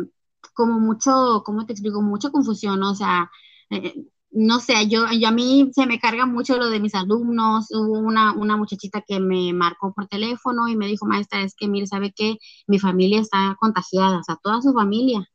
como 0.53 0.79
mucho, 0.79 1.43
¿cómo 1.45 1.65
te 1.65 1.73
explico? 1.73 2.01
Mucha 2.01 2.31
confusión, 2.31 2.79
¿no? 2.79 2.91
o 2.91 2.95
sea, 2.95 3.31
eh, 3.69 4.05
no 4.31 4.59
sé, 4.59 4.87
yo, 4.87 5.05
yo 5.11 5.27
a 5.27 5.31
mí 5.31 5.71
se 5.73 5.87
me 5.87 5.99
carga 5.99 6.25
mucho 6.25 6.57
lo 6.57 6.69
de 6.69 6.79
mis 6.79 6.93
alumnos. 6.95 7.67
Hubo 7.71 7.99
una, 7.99 8.33
una 8.33 8.57
muchachita 8.57 9.01
que 9.01 9.19
me 9.19 9.53
marcó 9.53 9.93
por 9.93 10.07
teléfono 10.07 10.67
y 10.67 10.75
me 10.75 10.87
dijo, 10.87 11.05
maestra, 11.05 11.41
es 11.41 11.55
que 11.55 11.67
mire, 11.67 11.87
¿sabe 11.87 12.13
qué? 12.15 12.37
Mi 12.67 12.79
familia 12.79 13.19
está 13.19 13.55
contagiada, 13.59 14.19
o 14.19 14.23
sea, 14.23 14.37
toda 14.41 14.61
su 14.61 14.73
familia. 14.73 15.27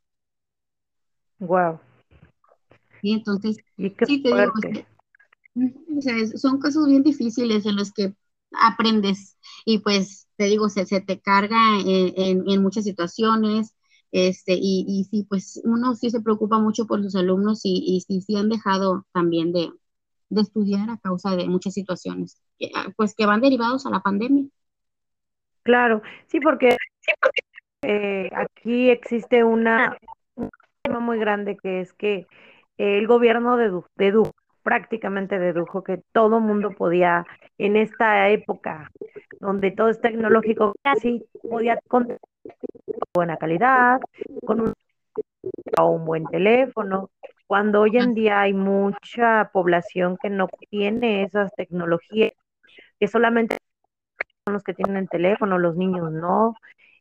Wow. 1.40 1.80
Y 3.02 3.12
entonces, 3.12 3.58
sí 3.76 4.22
te 4.22 4.28
digo, 4.28 4.52
o 5.98 6.00
sea, 6.00 6.26
son 6.38 6.58
casos 6.58 6.86
bien 6.86 7.02
difíciles 7.02 7.66
en 7.66 7.76
los 7.76 7.92
que 7.92 8.14
aprendes 8.52 9.36
y 9.64 9.78
pues 9.78 10.28
te 10.36 10.44
digo, 10.44 10.68
se, 10.68 10.86
se 10.86 11.00
te 11.00 11.20
carga 11.20 11.78
en, 11.84 12.48
en, 12.48 12.62
muchas 12.62 12.84
situaciones, 12.84 13.74
este, 14.14 14.52
y, 14.54 14.87
y 14.87 15.04
sí, 15.11 15.26
pues 15.28 15.61
uno 15.64 15.97
sí 15.97 16.09
se 16.09 16.21
preocupa 16.21 16.61
mucho 16.61 16.87
por 16.87 17.02
sus 17.02 17.16
alumnos 17.16 17.62
y, 17.64 18.00
y 18.09 18.21
sí, 18.23 18.37
han 18.37 18.49
dejado 18.49 19.04
también 19.12 19.52
de, 19.52 19.73
de 20.28 20.40
estudiar 20.40 20.88
a 20.88 20.99
causa 20.99 21.35
de 21.35 21.49
muchas 21.49 21.75
situaciones, 21.75 22.40
ah, 22.76 22.92
pues 22.97 23.16
que 23.16 23.26
van 23.26 23.40
derivados 23.40 23.87
a 23.87 23.90
la 23.90 23.99
pandemia. 23.99 24.47
Claro, 25.64 26.00
sí, 26.26 26.38
porque, 26.38 26.76
eh, 27.83 28.30
aquí 28.33 28.88
existe 28.90 29.42
un 29.42 29.64
tema 30.83 31.00
muy 31.00 31.18
grande 31.18 31.56
que 31.56 31.80
es 31.80 31.92
que 31.92 32.28
el 32.78 33.09
gobierno 33.09 33.56
dedujo, 33.56 33.88
dedujo 33.97 34.30
prácticamente 34.62 35.40
dedujo 35.40 35.83
que 35.83 36.02
todo 36.12 36.38
mundo 36.38 36.71
podía, 36.71 37.26
en 37.59 37.75
esta 37.75 38.30
época 38.30 38.92
donde 39.40 39.73
todo 39.73 39.88
es 39.88 40.00
tecnológico, 40.00 40.75
casi 40.83 41.25
podía 41.42 41.80
con 41.88 42.16
buena 43.14 43.37
calidad, 43.37 44.00
con 44.44 44.61
un, 44.61 44.75
un 45.78 46.04
buen 46.04 46.26
teléfono, 46.26 47.11
cuando 47.47 47.83
hoy 47.83 47.97
en 47.97 48.12
día 48.14 48.40
hay 48.40 48.52
mucha 48.52 49.50
población 49.52 50.16
que 50.21 50.30
no 50.30 50.49
tiene 50.71 51.23
esas 51.23 51.52
tecnologías, 51.54 52.33
que 52.99 53.06
solamente 53.06 53.59
son 54.44 54.54
los 54.54 54.64
que 54.64 54.75
tienen 54.75 55.06
teléfono, 55.06 55.59
los 55.59 55.76
niños 55.76 56.11
no, 56.11 56.54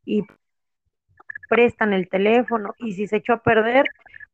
y 0.05 0.23
prestan 1.49 1.93
el 1.93 2.07
teléfono, 2.09 2.73
y 2.77 2.93
si 2.93 3.07
se 3.07 3.17
echó 3.17 3.33
a 3.33 3.43
perder, 3.43 3.85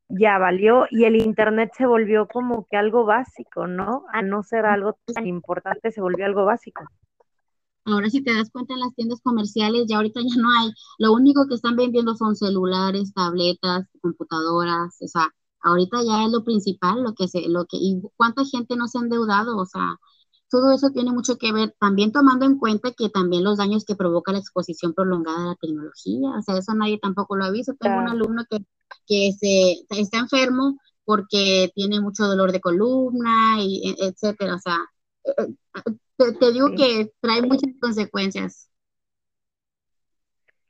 ya 0.09 0.37
valió 0.37 0.85
y 0.89 1.05
el 1.05 1.15
internet 1.15 1.71
se 1.77 1.85
volvió 1.85 2.27
como 2.27 2.65
que 2.65 2.75
algo 2.75 3.05
básico, 3.05 3.67
¿no? 3.67 4.05
A 4.11 4.21
no 4.21 4.43
ser 4.43 4.65
algo 4.65 4.97
tan 5.13 5.27
importante, 5.27 5.91
se 5.91 6.01
volvió 6.01 6.25
algo 6.25 6.45
básico. 6.45 6.83
Ahora 7.85 8.09
si 8.09 8.23
te 8.23 8.33
das 8.33 8.51
cuenta 8.51 8.73
en 8.73 8.81
las 8.81 8.93
tiendas 8.95 9.21
comerciales, 9.21 9.85
ya 9.87 9.97
ahorita 9.97 10.21
ya 10.21 10.41
no 10.41 10.49
hay, 10.51 10.71
lo 10.99 11.13
único 11.13 11.47
que 11.47 11.55
están 11.55 11.75
vendiendo 11.75 12.15
son 12.15 12.35
celulares, 12.35 13.13
tabletas, 13.13 13.87
computadoras, 14.01 14.97
o 15.01 15.07
sea, 15.07 15.29
ahorita 15.61 16.03
ya 16.03 16.25
es 16.25 16.31
lo 16.31 16.43
principal, 16.43 17.03
lo 17.03 17.13
que 17.13 17.27
se, 17.27 17.47
lo 17.49 17.65
que, 17.65 17.77
y 17.77 18.01
cuánta 18.17 18.45
gente 18.45 18.75
no 18.75 18.87
se 18.87 18.99
ha 18.99 19.01
endeudado, 19.01 19.57
o 19.57 19.65
sea, 19.65 19.97
todo 20.49 20.71
eso 20.71 20.89
tiene 20.91 21.11
mucho 21.11 21.37
que 21.37 21.51
ver, 21.53 21.75
también 21.79 22.11
tomando 22.11 22.45
en 22.45 22.57
cuenta 22.57 22.91
que 22.91 23.09
también 23.09 23.43
los 23.43 23.57
daños 23.57 23.85
que 23.85 23.95
provoca 23.95 24.31
la 24.31 24.39
exposición 24.39 24.93
prolongada 24.93 25.43
a 25.43 25.47
la 25.49 25.55
tecnología, 25.55 26.29
o 26.37 26.41
sea, 26.41 26.57
eso 26.57 26.73
nadie 26.73 26.99
tampoco 26.99 27.35
lo 27.35 27.45
ha 27.45 27.51
visto. 27.51 27.73
Tengo 27.79 27.99
un 27.99 28.09
alumno 28.09 28.43
que, 28.49 28.59
que 29.07 29.31
se, 29.39 29.85
está 29.89 30.17
enfermo 30.17 30.79
porque 31.05 31.71
tiene 31.75 32.01
mucho 32.01 32.25
dolor 32.25 32.51
de 32.51 32.61
columna, 32.61 33.61
y 33.61 33.81
e, 33.89 34.07
etcétera, 34.07 34.55
o 34.55 34.59
sea, 34.59 34.77
te, 35.35 36.51
digo 36.51 36.69
que 36.75 37.11
trae 37.21 37.41
muchas 37.41 37.73
consecuencias. 37.79 38.69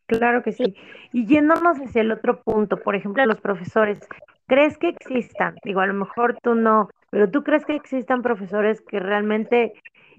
Claro 0.06 0.42
que 0.42 0.52
sí. 0.52 0.76
Y 1.14 1.26
yéndonos 1.28 1.78
hacia 1.78 2.02
el 2.02 2.12
otro 2.12 2.42
punto, 2.42 2.78
por 2.78 2.96
ejemplo, 2.96 3.24
los 3.26 3.40
profesores, 3.42 4.00
¿crees 4.48 4.78
que 4.78 4.90
existan? 4.90 5.56
Digo, 5.64 5.82
a 5.82 5.88
lo 5.88 5.94
mejor 5.94 6.38
tú 6.42 6.56
no, 6.56 6.90
pero 7.12 7.30
¿tú 7.30 7.44
crees 7.44 7.66
que 7.66 7.76
existan 7.76 8.24
profesores 8.24 8.82
que 8.82 9.00
realmente 9.00 9.74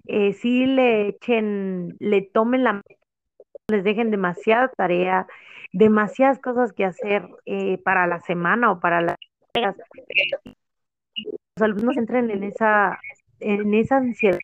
eh, 0.06 0.32
sí 0.32 0.66
le 0.66 1.08
echen, 1.08 1.96
le 1.98 2.22
tomen 2.22 2.64
la 2.64 2.82
les 3.68 3.84
dejen 3.84 4.10
demasiada 4.10 4.68
tarea, 4.68 5.26
demasiadas 5.72 6.40
cosas 6.40 6.72
que 6.72 6.84
hacer 6.84 7.28
eh, 7.46 7.78
para 7.78 8.06
la 8.06 8.20
semana 8.20 8.72
o 8.72 8.80
para 8.80 9.00
las 9.00 9.16
los 11.56 11.62
alumnos 11.62 11.96
entren 11.96 12.30
en 12.30 12.44
esa 12.44 12.98
en 13.40 13.74
esa 13.74 13.98
ansiedad 13.98 14.38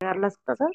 las 0.00 0.36
cosas? 0.38 0.70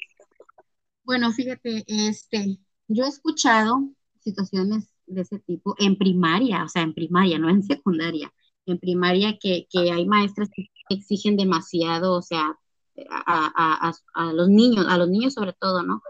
Bueno, 1.04 1.32
fíjate, 1.32 1.84
este, 1.88 2.58
yo 2.88 3.06
he 3.06 3.08
escuchado 3.08 3.90
situaciones 4.20 4.90
de 5.06 5.22
ese 5.22 5.40
tipo 5.40 5.76
en 5.80 5.98
primaria, 5.98 6.64
o 6.64 6.70
sea, 6.70 6.82
en 6.82 6.94
primaria, 6.94 7.38
no 7.40 7.50
en 7.50 7.64
secundaria, 7.64 8.32
en 8.66 8.80
primaria 8.80 9.38
que, 9.40 9.68
que 9.70 9.92
hay 9.92 10.06
maestras 10.06 10.50
que 10.54 10.70
exigen 10.90 11.36
demasiado, 11.36 12.14
o 12.14 12.22
sea, 12.22 12.58
a, 13.10 13.90
a, 13.90 13.94
a, 14.14 14.34
los 14.34 14.50
niños, 14.50 14.86
a 14.88 14.98
los 14.98 15.10
niños 15.10 15.34
sobre 15.34 15.54
todo, 15.54 15.84
¿no? 15.84 16.02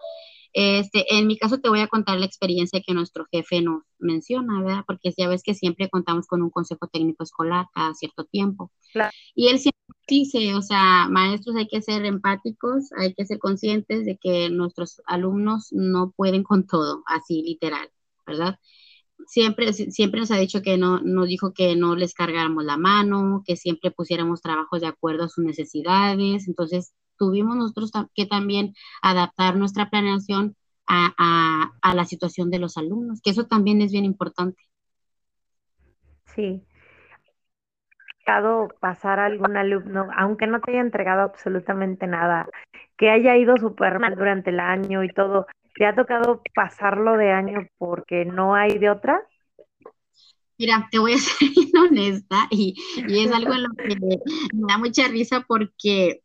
Este, 0.53 1.05
en 1.17 1.27
mi 1.27 1.37
caso 1.37 1.59
te 1.59 1.69
voy 1.69 1.79
a 1.79 1.87
contar 1.87 2.19
la 2.19 2.25
experiencia 2.25 2.81
que 2.85 2.93
nuestro 2.93 3.25
jefe 3.31 3.61
nos 3.61 3.83
menciona, 3.99 4.61
¿verdad? 4.61 4.83
Porque 4.85 5.13
ya 5.17 5.27
ves 5.27 5.43
que 5.43 5.55
siempre 5.55 5.89
contamos 5.89 6.27
con 6.27 6.41
un 6.41 6.49
consejo 6.51 6.87
técnico 6.87 7.23
escolar 7.23 7.67
cada 7.73 7.93
cierto 7.95 8.25
tiempo. 8.25 8.71
Y 9.35 9.47
él 9.47 9.59
siempre 9.59 9.81
dice, 10.07 10.53
o 10.55 10.61
sea, 10.61 11.07
maestros 11.09 11.55
hay 11.55 11.67
que 11.67 11.81
ser 11.81 12.05
empáticos, 12.05 12.91
hay 12.97 13.13
que 13.13 13.25
ser 13.25 13.39
conscientes 13.39 14.05
de 14.05 14.17
que 14.21 14.49
nuestros 14.49 15.01
alumnos 15.07 15.69
no 15.71 16.11
pueden 16.15 16.43
con 16.43 16.67
todo, 16.67 17.03
así 17.07 17.41
literal, 17.41 17.89
¿verdad? 18.27 18.59
siempre, 19.27 19.73
siempre 19.73 20.19
nos 20.19 20.31
ha 20.31 20.37
dicho 20.37 20.61
que 20.61 20.77
no, 20.77 20.99
nos 21.01 21.27
dijo 21.27 21.53
que 21.53 21.75
no 21.75 21.95
les 21.95 22.13
cargáramos 22.13 22.63
la 22.63 22.77
mano, 22.77 23.43
que 23.45 23.55
siempre 23.55 23.91
pusiéramos 23.91 24.41
trabajos 24.41 24.81
de 24.81 24.87
acuerdo 24.87 25.25
a 25.25 25.29
sus 25.29 25.43
necesidades. 25.43 26.47
Entonces, 26.47 26.93
tuvimos 27.17 27.55
nosotros 27.55 27.91
que 28.13 28.25
también 28.25 28.73
adaptar 29.01 29.55
nuestra 29.55 29.89
planeación 29.89 30.55
a, 30.87 31.71
a, 31.81 31.95
la 31.95 32.05
situación 32.05 32.51
de 32.51 32.59
los 32.59 32.77
alumnos, 32.77 33.21
que 33.21 33.29
eso 33.29 33.45
también 33.45 33.81
es 33.81 33.91
bien 33.91 34.05
importante. 34.05 34.61
Sí. 36.35 36.61
pasar 38.79 39.19
a 39.19 39.25
algún 39.25 39.55
alumno, 39.55 40.09
aunque 40.17 40.47
no 40.47 40.59
te 40.59 40.71
haya 40.71 40.81
entregado 40.81 41.21
absolutamente 41.21 42.05
nada, 42.07 42.47
que 42.97 43.09
haya 43.09 43.37
ido 43.37 43.55
súper 43.57 43.99
mal 43.99 44.15
durante 44.15 44.49
el 44.49 44.59
año 44.59 45.03
y 45.03 45.09
todo, 45.09 45.47
¿Te 45.75 45.85
ha 45.85 45.95
tocado 45.95 46.41
pasarlo 46.53 47.17
de 47.17 47.31
año 47.31 47.67
porque 47.77 48.25
no 48.25 48.53
hay 48.53 48.77
de 48.77 48.89
otra? 48.89 49.21
Mira, 50.57 50.87
te 50.91 50.99
voy 50.99 51.13
a 51.13 51.17
ser 51.17 51.49
honesta 51.79 52.47
y, 52.51 52.75
es 52.95 53.31
algo 53.31 53.53
en 53.53 53.63
lo 53.63 53.69
que 53.75 53.95
me 53.95 54.67
da 54.67 54.77
mucha 54.77 55.07
risa 55.07 55.43
porque 55.47 56.21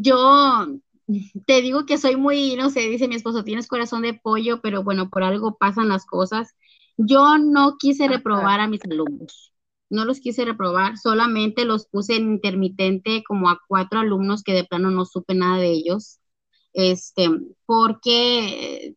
yo 0.00 0.66
te 1.46 1.60
digo 1.62 1.86
que 1.86 1.98
soy 1.98 2.16
muy, 2.16 2.56
no 2.56 2.70
sé, 2.70 2.80
dice 2.88 3.08
mi 3.08 3.16
esposo, 3.16 3.44
tienes 3.44 3.68
corazón 3.68 4.02
de 4.02 4.14
pollo, 4.14 4.60
pero 4.62 4.82
bueno, 4.82 5.10
por 5.10 5.22
algo 5.22 5.56
pasan 5.58 5.88
las 5.88 6.06
cosas. 6.06 6.54
Yo 6.96 7.38
no 7.38 7.76
quise 7.78 8.08
reprobar 8.08 8.60
a 8.60 8.68
mis 8.68 8.84
alumnos, 8.84 9.52
no 9.90 10.04
los 10.04 10.20
quise 10.20 10.44
reprobar, 10.44 10.98
solamente 10.98 11.64
los 11.64 11.86
puse 11.86 12.16
en 12.16 12.32
intermitente 12.32 13.22
como 13.26 13.48
a 13.48 13.60
cuatro 13.68 14.00
alumnos 14.00 14.42
que 14.42 14.52
de 14.52 14.64
plano 14.64 14.90
no 14.90 15.04
supe 15.04 15.34
nada 15.34 15.58
de 15.58 15.70
ellos 15.70 16.20
este, 16.72 17.28
porque 17.66 18.96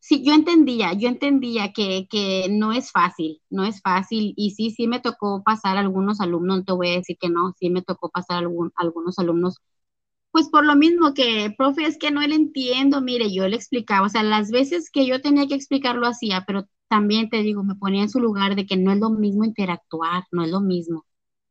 sí, 0.00 0.22
yo 0.24 0.32
entendía, 0.34 0.92
yo 0.94 1.08
entendía 1.08 1.72
que, 1.72 2.06
que, 2.10 2.48
no 2.50 2.72
es 2.72 2.90
fácil, 2.92 3.42
no 3.50 3.64
es 3.64 3.80
fácil, 3.82 4.34
y 4.36 4.52
sí, 4.52 4.70
sí 4.70 4.86
me 4.86 5.00
tocó 5.00 5.42
pasar 5.44 5.76
algunos 5.76 6.20
alumnos, 6.20 6.58
no 6.58 6.64
te 6.64 6.72
voy 6.72 6.90
a 6.90 6.94
decir 6.96 7.18
que 7.20 7.28
no, 7.28 7.54
sí 7.58 7.70
me 7.70 7.82
tocó 7.82 8.10
pasar 8.10 8.38
algún, 8.38 8.72
algunos 8.76 9.18
alumnos, 9.18 9.58
pues 10.32 10.48
por 10.48 10.64
lo 10.64 10.76
mismo 10.76 11.14
que, 11.14 11.54
profe, 11.56 11.84
es 11.86 11.98
que 11.98 12.10
no 12.10 12.20
le 12.20 12.34
entiendo, 12.34 13.00
mire, 13.00 13.32
yo 13.32 13.48
le 13.48 13.56
explicaba, 13.56 14.06
o 14.06 14.08
sea, 14.08 14.22
las 14.22 14.50
veces 14.50 14.90
que 14.90 15.06
yo 15.06 15.20
tenía 15.20 15.46
que 15.46 15.54
explicarlo 15.54 16.06
hacía, 16.06 16.44
pero 16.46 16.66
también 16.88 17.30
te 17.30 17.42
digo, 17.42 17.62
me 17.64 17.74
ponía 17.76 18.02
en 18.02 18.10
su 18.10 18.20
lugar 18.20 18.56
de 18.56 18.66
que 18.66 18.76
no 18.76 18.92
es 18.92 18.98
lo 18.98 19.10
mismo 19.10 19.44
interactuar, 19.44 20.24
no 20.32 20.44
es 20.44 20.50
lo 20.50 20.60
mismo. 20.60 21.04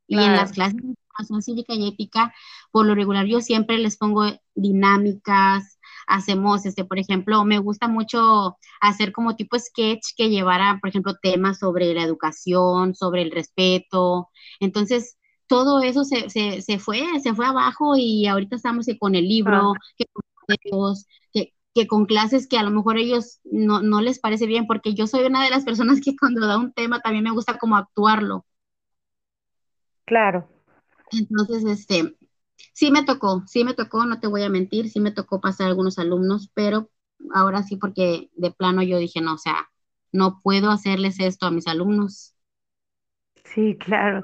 Y 0.08 0.18
en 0.18 0.36
las 0.36 0.54
clases 0.54 0.82
cívica 1.42 1.74
y 1.74 1.88
ética, 1.88 2.34
por 2.72 2.86
lo 2.86 2.96
regular 2.96 3.26
yo 3.26 3.42
siempre 3.42 3.78
les 3.78 3.98
pongo 3.98 4.24
dinámicas, 4.56 5.80
hacemos, 6.08 6.66
este, 6.66 6.86
por 6.86 7.00
ejemplo, 7.00 7.46
me 7.46 7.60
gusta 7.60 7.88
mucho 7.88 8.58
hacer 8.82 9.12
como 9.12 9.36
tipo 9.36 9.58
sketch 9.60 10.16
que 10.18 10.30
llevara, 10.30 10.80
por 10.82 10.90
ejemplo, 10.90 11.16
temas 11.22 11.60
sobre 11.60 11.94
la 11.94 12.04
educación, 12.04 12.96
sobre 12.96 13.22
el 13.22 13.32
respeto. 13.32 14.30
Entonces, 14.60 15.19
todo 15.50 15.82
eso 15.82 16.06
se, 16.06 16.30
se, 16.30 16.62
se 16.62 16.78
fue, 16.80 17.02
se 17.22 17.34
fue 17.34 17.48
abajo 17.48 17.96
y 17.98 18.28
ahorita 18.28 18.56
estamos 18.56 18.86
con 19.00 19.16
el 19.16 19.28
libro, 19.28 19.74
que, 19.98 20.06
que, 21.34 21.54
que, 21.74 21.88
con 21.88 22.06
clases 22.06 22.48
que 22.48 22.58
a 22.58 22.64
lo 22.64 22.70
mejor 22.70 22.98
ellos 22.98 23.40
no, 23.44 23.82
no 23.82 24.00
les 24.00 24.20
parece 24.20 24.46
bien, 24.46 24.68
porque 24.68 24.94
yo 24.94 25.08
soy 25.08 25.26
una 25.26 25.44
de 25.44 25.50
las 25.50 25.66
personas 25.66 26.02
que 26.02 26.16
cuando 26.20 26.46
da 26.46 26.58
un 26.58 26.72
tema 26.72 27.02
también 27.02 27.24
me 27.24 27.32
gusta 27.32 27.58
como 27.58 27.76
actuarlo. 27.78 28.46
Claro. 30.06 30.48
Entonces, 31.12 31.66
este, 31.66 32.16
sí 32.74 32.92
me 32.92 33.04
tocó, 33.04 33.44
sí 33.48 33.64
me 33.64 33.74
tocó, 33.74 34.06
no 34.06 34.20
te 34.20 34.28
voy 34.28 34.44
a 34.44 34.50
mentir, 34.50 34.92
sí 34.92 35.00
me 35.00 35.12
tocó 35.12 35.42
pasar 35.42 35.66
algunos 35.68 35.98
alumnos, 35.98 36.52
pero 36.54 36.92
ahora 37.34 37.64
sí 37.64 37.76
porque 37.76 38.30
de 38.36 38.52
plano 38.52 38.84
yo 38.84 39.00
dije, 39.00 39.20
no, 39.20 39.34
o 39.34 39.40
sea, 39.40 39.68
no 40.12 40.42
puedo 40.44 40.70
hacerles 40.70 41.20
esto 41.20 41.48
a 41.48 41.52
mis 41.52 41.66
alumnos. 41.66 42.36
Sí, 43.46 43.76
claro. 43.80 44.24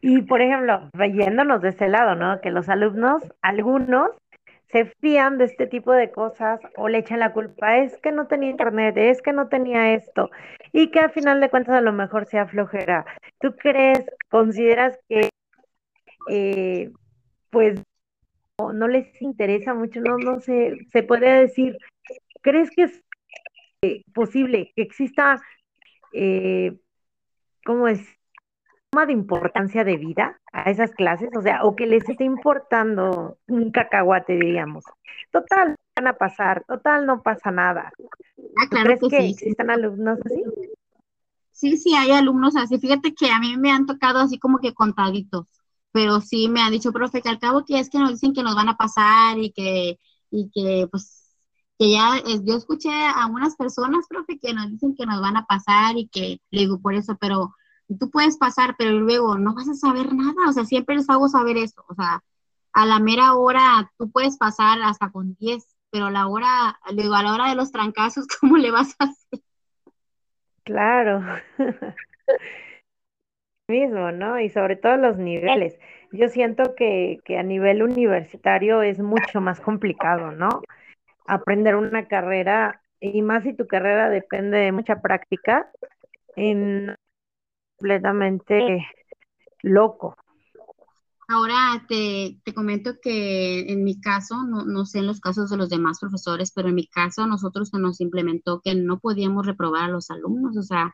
Y 0.00 0.22
por 0.22 0.40
ejemplo, 0.40 0.88
yéndonos 0.98 1.60
de 1.60 1.70
ese 1.70 1.88
lado, 1.88 2.14
¿no? 2.14 2.40
Que 2.40 2.50
los 2.50 2.68
alumnos, 2.68 3.22
algunos, 3.42 4.10
se 4.72 4.86
fían 5.00 5.38
de 5.38 5.44
este 5.44 5.66
tipo 5.66 5.92
de 5.92 6.10
cosas 6.12 6.60
o 6.76 6.88
le 6.88 6.98
echan 6.98 7.18
la 7.18 7.32
culpa, 7.32 7.78
es 7.78 7.96
que 7.98 8.12
no 8.12 8.26
tenía 8.26 8.50
internet, 8.50 8.96
es 8.96 9.20
que 9.20 9.32
no 9.32 9.48
tenía 9.48 9.94
esto, 9.94 10.30
y 10.72 10.90
que 10.90 11.00
al 11.00 11.10
final 11.10 11.40
de 11.40 11.50
cuentas 11.50 11.74
a 11.74 11.80
lo 11.80 11.92
mejor 11.92 12.26
sea 12.26 12.46
flojera. 12.46 13.04
¿Tú 13.40 13.56
crees, 13.56 14.04
consideras 14.28 14.98
que 15.08 15.28
eh, 16.28 16.92
pues 17.50 17.82
no, 18.58 18.88
les 18.88 19.20
interesa 19.22 19.74
mucho, 19.74 20.00
no, 20.00 20.18
no 20.18 20.40
sé, 20.40 20.76
se 20.92 21.02
puede 21.02 21.40
decir, 21.40 21.78
¿crees 22.42 22.70
que 22.70 22.82
es 22.84 23.02
eh, 23.82 24.02
posible 24.14 24.72
que 24.76 24.82
exista, 24.82 25.40
eh, 26.12 26.76
¿cómo 27.64 27.88
es? 27.88 28.19
De 29.06 29.12
importancia 29.12 29.84
de 29.84 29.96
vida 29.96 30.40
a 30.52 30.70
esas 30.70 30.90
clases, 30.92 31.30
o 31.36 31.42
sea, 31.42 31.62
o 31.64 31.76
que 31.76 31.86
les 31.86 32.08
esté 32.08 32.24
importando 32.24 33.38
un 33.46 33.70
cacahuate, 33.70 34.32
diríamos. 34.32 34.84
Total, 35.30 35.76
van 35.96 36.06
a 36.08 36.14
pasar, 36.14 36.64
total, 36.66 37.06
no 37.06 37.22
pasa 37.22 37.52
nada. 37.52 37.92
Ah, 38.58 38.66
claro 38.68 38.98
¿Crees 38.98 39.12
que, 39.12 39.28
existan 39.28 39.70
alumnos 39.70 40.18
así? 40.24 40.42
Sí, 41.52 41.76
sí, 41.76 41.94
hay 41.94 42.10
alumnos 42.10 42.56
así. 42.56 42.78
Fíjate 42.78 43.14
que 43.14 43.30
a 43.30 43.38
mí 43.38 43.56
me 43.56 43.70
han 43.70 43.86
tocado 43.86 44.18
así 44.18 44.38
como 44.38 44.58
que 44.58 44.74
contaditos 44.74 45.46
pero 45.92 46.20
sí 46.20 46.48
me 46.48 46.62
ha 46.62 46.70
dicho, 46.70 46.92
profe, 46.92 47.22
que 47.22 47.28
al 47.28 47.38
cabo 47.38 47.64
que 47.64 47.78
es 47.78 47.90
que 47.90 47.98
nos 47.98 48.10
dicen 48.10 48.32
que 48.32 48.42
nos 48.42 48.54
van 48.54 48.68
a 48.68 48.76
pasar 48.76 49.38
y 49.38 49.50
que, 49.52 49.98
y 50.30 50.50
que 50.50 50.86
pues, 50.90 51.36
que 51.78 51.90
ya, 51.90 52.22
yo 52.44 52.56
escuché 52.56 52.90
a 52.92 53.26
unas 53.26 53.56
personas, 53.56 54.06
profe, 54.08 54.38
que 54.38 54.52
nos 54.54 54.70
dicen 54.70 54.94
que 54.94 55.06
nos 55.06 55.20
van 55.20 55.36
a 55.36 55.46
pasar 55.46 55.96
y 55.96 56.08
que, 56.08 56.40
le 56.50 56.60
digo, 56.60 56.80
por 56.80 56.94
eso, 56.94 57.16
pero 57.20 57.54
tú 57.96 58.10
puedes 58.10 58.36
pasar, 58.36 58.74
pero 58.78 58.92
luego 58.92 59.38
no 59.38 59.54
vas 59.54 59.68
a 59.68 59.74
saber 59.74 60.12
nada, 60.14 60.48
o 60.48 60.52
sea, 60.52 60.64
siempre 60.64 60.96
les 60.96 61.08
hago 61.08 61.28
saber 61.28 61.56
eso, 61.56 61.84
o 61.88 61.94
sea, 61.94 62.22
a 62.72 62.86
la 62.86 63.00
mera 63.00 63.34
hora 63.34 63.90
tú 63.98 64.10
puedes 64.10 64.36
pasar 64.36 64.80
hasta 64.82 65.10
con 65.10 65.34
10, 65.34 65.76
pero 65.90 66.06
a 66.06 66.10
la 66.10 66.28
hora, 66.28 66.78
luego 66.94 67.14
a 67.14 67.22
la 67.22 67.34
hora 67.34 67.48
de 67.48 67.56
los 67.56 67.72
trancazos, 67.72 68.26
¿cómo 68.40 68.56
le 68.56 68.70
vas 68.70 68.94
a 68.98 69.04
hacer? 69.04 69.40
Claro. 70.64 71.22
mismo, 73.70 74.12
¿no? 74.12 74.38
Y 74.38 74.50
sobre 74.50 74.76
todo 74.76 74.96
los 74.96 75.16
niveles. 75.16 75.78
Yo 76.12 76.28
siento 76.28 76.74
que, 76.74 77.20
que 77.24 77.38
a 77.38 77.42
nivel 77.42 77.82
universitario 77.82 78.82
es 78.82 78.98
mucho 78.98 79.40
más 79.40 79.60
complicado, 79.60 80.32
¿no? 80.32 80.48
Aprender 81.26 81.76
una 81.76 82.06
carrera, 82.08 82.82
y 83.00 83.22
más 83.22 83.44
si 83.44 83.54
tu 83.54 83.66
carrera 83.66 84.10
depende 84.10 84.58
de 84.58 84.72
mucha 84.72 85.00
práctica, 85.00 85.70
en 86.36 86.96
completamente 87.80 88.86
loco. 89.62 90.16
Ahora 91.28 91.84
te, 91.88 92.40
te, 92.44 92.52
comento 92.52 92.96
que 93.00 93.72
en 93.72 93.84
mi 93.84 94.00
caso, 94.00 94.42
no, 94.42 94.64
no, 94.64 94.84
sé 94.84 94.98
en 94.98 95.06
los 95.06 95.20
casos 95.20 95.48
de 95.48 95.56
los 95.56 95.68
demás 95.68 96.00
profesores, 96.00 96.52
pero 96.52 96.68
en 96.68 96.74
mi 96.74 96.88
caso 96.88 97.26
nosotros 97.26 97.68
se 97.68 97.78
nos 97.78 98.00
implementó 98.00 98.60
que 98.60 98.74
no 98.74 98.98
podíamos 98.98 99.46
reprobar 99.46 99.84
a 99.84 99.92
los 99.92 100.10
alumnos. 100.10 100.56
O 100.56 100.62
sea, 100.62 100.92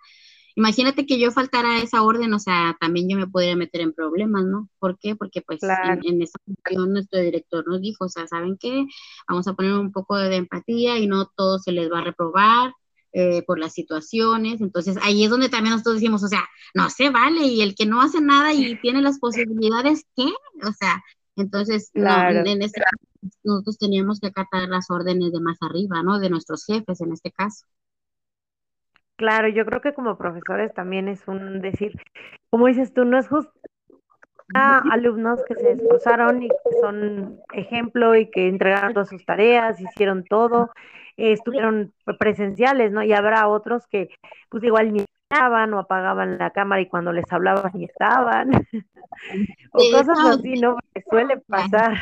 imagínate 0.55 1.07
que 1.07 1.19
yo 1.19 1.31
faltara 1.31 1.79
esa 1.79 2.03
orden, 2.03 2.35
o 2.35 2.39
sea, 2.39 2.77
también 2.79 3.09
yo 3.09 3.17
me 3.17 3.27
podría 3.27 3.57
meter 3.57 3.81
en 3.81 3.95
problemas, 3.95 4.45
¿no? 4.45 4.69
¿Por 4.79 4.99
qué? 4.99 5.17
Porque 5.17 5.41
pues 5.41 5.63
en, 5.63 6.01
en, 6.05 6.23
esa 6.23 6.39
ocasión 6.47 6.93
nuestro 6.93 7.19
director 7.19 7.67
nos 7.67 7.81
dijo, 7.81 8.05
o 8.05 8.09
sea, 8.11 8.27
¿saben 8.27 8.59
qué? 8.61 8.85
Vamos 9.27 9.49
a 9.49 9.55
poner 9.55 9.73
un 9.73 9.91
poco 9.91 10.17
de 10.19 10.37
empatía 10.37 10.99
y 10.99 11.07
no 11.07 11.33
todo 11.35 11.59
se 11.59 11.73
les 11.73 11.91
va 11.91 12.01
a 12.01 12.05
reprobar 12.05 12.75
eh, 13.19 13.43
por 13.47 13.59
las 13.59 13.73
situaciones. 13.73 14.61
Entonces 14.61 14.99
ahí 15.01 15.25
es 15.25 15.31
donde 15.31 15.49
también 15.49 15.73
nosotros 15.73 15.95
decimos, 15.95 16.23
o 16.23 16.29
sea, 16.29 16.45
no 16.75 16.91
se 16.91 17.09
vale 17.09 17.47
y 17.47 17.63
el 17.63 17.75
que 17.75 17.87
no 17.87 18.03
hace 18.03 18.21
nada 18.21 18.53
y 18.53 18.79
tiene 18.83 19.01
las 19.01 19.19
posibilidades, 19.19 20.05
¿qué? 20.15 20.27
O 20.63 20.73
sea, 20.73 21.03
entonces 21.35 21.91
en 21.95 22.61
este 22.61 22.79
caso 22.79 23.33
nosotros 23.43 23.79
teníamos 23.79 24.21
que 24.21 24.27
acatar 24.27 24.69
las 24.69 24.91
órdenes 24.91 25.33
de 25.33 25.41
más 25.41 25.57
arriba, 25.63 26.03
¿no? 26.03 26.19
De 26.19 26.29
nuestros 26.29 26.67
jefes 26.67 27.01
en 27.01 27.13
este 27.13 27.31
caso. 27.31 27.65
Claro, 29.17 29.49
yo 29.49 29.65
creo 29.65 29.81
que 29.81 29.95
como 29.95 30.19
profesores 30.19 30.75
también 30.75 31.09
es 31.09 31.27
un 31.27 31.63
decir, 31.63 31.99
como 32.51 32.67
dices 32.67 32.93
tú, 32.93 33.07
no 33.07 33.19
es 33.19 33.29
justo 33.29 33.51
alumnos 34.55 35.41
que 35.47 35.55
se 35.55 35.73
esforzaron 35.73 36.43
y 36.43 36.49
que 36.49 36.81
son 36.81 37.41
ejemplo 37.53 38.15
y 38.15 38.31
que 38.31 38.49
entregaron 38.49 38.95
todas 38.95 39.09
sus 39.09 39.25
tareas, 39.25 39.81
hicieron 39.81 40.25
todo, 40.25 40.71
estuvieron 41.17 41.93
presenciales, 42.19 42.93
¿no? 42.93 43.03
Y 43.03 43.13
habrá 43.13 43.49
otros 43.49 43.87
que 43.87 44.11
pues 44.49 44.63
igual 44.65 44.93
ni 44.93 45.05
estaban 45.29 45.75
o 45.75 45.79
apagaban 45.79 46.39
la 46.39 46.51
cámara 46.51 46.81
y 46.81 46.89
cuando 46.89 47.13
les 47.13 47.31
hablaban 47.33 47.73
ni 47.75 47.85
estaban. 47.85 48.51
o 49.73 49.79
cosas 49.93 50.19
así, 50.19 50.55
¿no? 50.55 50.77
Que 50.95 51.03
suele 51.09 51.39
pasar. 51.39 51.95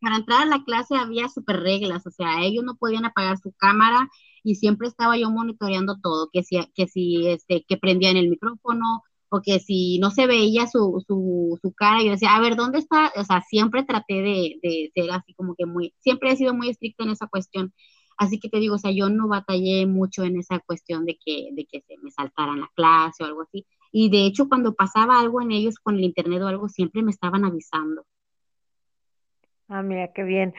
Para, 0.00 0.16
entrar 0.16 0.42
a 0.42 0.46
la 0.46 0.64
clase 0.64 0.96
había 0.96 1.28
super 1.28 1.60
reglas, 1.60 2.06
o 2.06 2.10
sea, 2.10 2.42
ellos 2.42 2.62
no 2.62 2.76
podían 2.76 3.06
apagar 3.06 3.38
su 3.38 3.52
cámara 3.52 4.10
y 4.42 4.56
siempre 4.56 4.86
estaba 4.86 5.16
yo 5.16 5.30
monitoreando 5.30 5.98
todo, 6.02 6.28
que 6.30 6.42
si, 6.42 6.60
que 6.74 6.86
si, 6.86 7.26
este, 7.28 7.64
que 7.66 7.78
prendían 7.78 8.18
el 8.18 8.28
micrófono, 8.28 9.02
o 9.34 9.42
que 9.42 9.58
si 9.58 9.98
no 9.98 10.10
se 10.10 10.28
veía 10.28 10.68
su, 10.68 11.02
su, 11.06 11.58
su, 11.60 11.72
cara, 11.74 12.02
yo 12.04 12.12
decía, 12.12 12.36
a 12.36 12.40
ver, 12.40 12.54
¿dónde 12.54 12.78
está? 12.78 13.12
O 13.16 13.24
sea, 13.24 13.40
siempre 13.42 13.82
traté 13.82 14.14
de, 14.14 14.60
de, 14.62 14.92
ser 14.94 15.10
así 15.10 15.34
como 15.34 15.56
que 15.56 15.66
muy, 15.66 15.92
siempre 15.98 16.30
he 16.30 16.36
sido 16.36 16.54
muy 16.54 16.68
estricta 16.70 17.02
en 17.02 17.10
esa 17.10 17.26
cuestión. 17.26 17.72
Así 18.16 18.38
que 18.38 18.48
te 18.48 18.60
digo, 18.60 18.76
o 18.76 18.78
sea, 18.78 18.92
yo 18.92 19.08
no 19.08 19.26
batallé 19.26 19.86
mucho 19.86 20.22
en 20.22 20.38
esa 20.38 20.60
cuestión 20.60 21.04
de 21.04 21.18
que, 21.24 21.48
de 21.52 21.66
que 21.66 21.80
se 21.80 21.96
me 22.00 22.12
saltaran 22.12 22.60
la 22.60 22.70
clase 22.76 23.24
o 23.24 23.26
algo 23.26 23.42
así. 23.42 23.66
Y 23.90 24.08
de 24.08 24.24
hecho, 24.24 24.48
cuando 24.48 24.74
pasaba 24.74 25.18
algo 25.18 25.42
en 25.42 25.50
ellos 25.50 25.80
con 25.82 25.96
el 25.96 26.04
internet 26.04 26.40
o 26.42 26.46
algo, 26.46 26.68
siempre 26.68 27.02
me 27.02 27.10
estaban 27.10 27.44
avisando. 27.44 28.06
Ah, 29.68 29.82
mira, 29.82 30.12
qué 30.12 30.22
bien. 30.22 30.54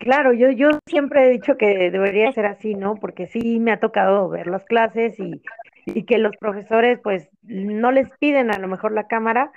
Claro, 0.00 0.32
yo, 0.32 0.50
yo 0.50 0.70
siempre 0.86 1.26
he 1.26 1.30
dicho 1.30 1.58
que 1.58 1.90
debería 1.90 2.32
ser 2.32 2.46
así, 2.46 2.74
¿no? 2.74 2.94
Porque 2.94 3.26
sí 3.26 3.60
me 3.60 3.72
ha 3.72 3.80
tocado 3.80 4.30
ver 4.30 4.46
las 4.46 4.64
clases 4.64 5.18
y, 5.20 5.42
y 5.86 6.04
que 6.04 6.18
los 6.18 6.36
profesores 6.36 7.00
pues 7.02 7.28
no 7.42 7.92
les 7.92 8.08
piden 8.18 8.52
a 8.52 8.58
lo 8.58 8.68
mejor 8.68 8.92
la 8.92 9.06
cámara 9.06 9.52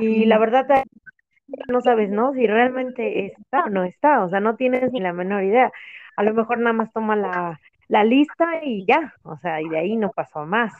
y 0.00 0.24
la 0.26 0.38
verdad 0.38 0.66
no 1.68 1.80
sabes, 1.80 2.10
¿no? 2.10 2.32
Si 2.32 2.46
realmente 2.46 3.26
está 3.26 3.64
o 3.64 3.70
no 3.70 3.84
está, 3.84 4.24
o 4.24 4.30
sea, 4.30 4.40
no 4.40 4.56
tienes 4.56 4.92
ni 4.92 5.00
la 5.00 5.12
menor 5.12 5.44
idea 5.44 5.72
a 6.20 6.22
lo 6.22 6.34
mejor 6.34 6.58
nada 6.58 6.74
más 6.74 6.92
toma 6.92 7.16
la, 7.16 7.58
la 7.88 8.04
lista 8.04 8.62
y 8.62 8.84
ya, 8.86 9.14
o 9.22 9.38
sea, 9.38 9.62
y 9.62 9.68
de 9.68 9.78
ahí 9.78 9.96
no 9.96 10.10
pasó 10.10 10.44
más. 10.44 10.72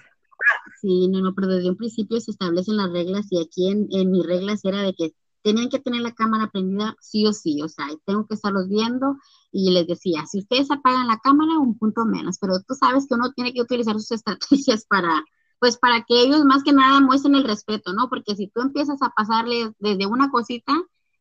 Sí, 0.80 1.08
no, 1.08 1.20
no, 1.20 1.34
pero 1.34 1.48
desde 1.48 1.70
un 1.70 1.76
principio 1.76 2.20
se 2.20 2.30
establecen 2.30 2.76
las 2.76 2.90
reglas 2.90 3.26
y 3.30 3.40
aquí 3.42 3.70
en, 3.70 3.88
en 3.90 4.10
mis 4.10 4.26
reglas 4.26 4.64
era 4.64 4.82
de 4.82 4.94
que 4.94 5.12
tenían 5.42 5.68
que 5.68 5.78
tener 5.78 6.02
la 6.02 6.12
cámara 6.12 6.48
prendida 6.50 6.96
sí 7.00 7.26
o 7.26 7.32
sí, 7.32 7.62
o 7.62 7.68
sea, 7.68 7.86
tengo 8.04 8.26
que 8.26 8.34
estarlos 8.34 8.68
viendo 8.68 9.16
y 9.52 9.70
les 9.72 9.86
decía, 9.86 10.26
si 10.26 10.38
ustedes 10.38 10.70
apagan 10.70 11.06
la 11.06 11.18
cámara, 11.18 11.58
un 11.58 11.78
punto 11.78 12.04
menos, 12.04 12.38
pero 12.40 12.60
tú 12.66 12.74
sabes 12.74 13.06
que 13.08 13.14
uno 13.14 13.32
tiene 13.32 13.52
que 13.52 13.62
utilizar 13.62 13.94
sus 13.94 14.10
estrategias 14.12 14.84
para, 14.86 15.24
pues 15.58 15.78
para 15.78 16.02
que 16.02 16.20
ellos 16.22 16.44
más 16.44 16.62
que 16.62 16.72
nada 16.72 17.00
muestren 17.00 17.34
el 17.34 17.44
respeto, 17.44 17.92
¿no? 17.92 18.08
Porque 18.08 18.36
si 18.36 18.48
tú 18.48 18.60
empiezas 18.60 19.00
a 19.02 19.10
pasarles 19.10 19.70
desde 19.78 20.06
una 20.06 20.30
cosita, 20.30 20.72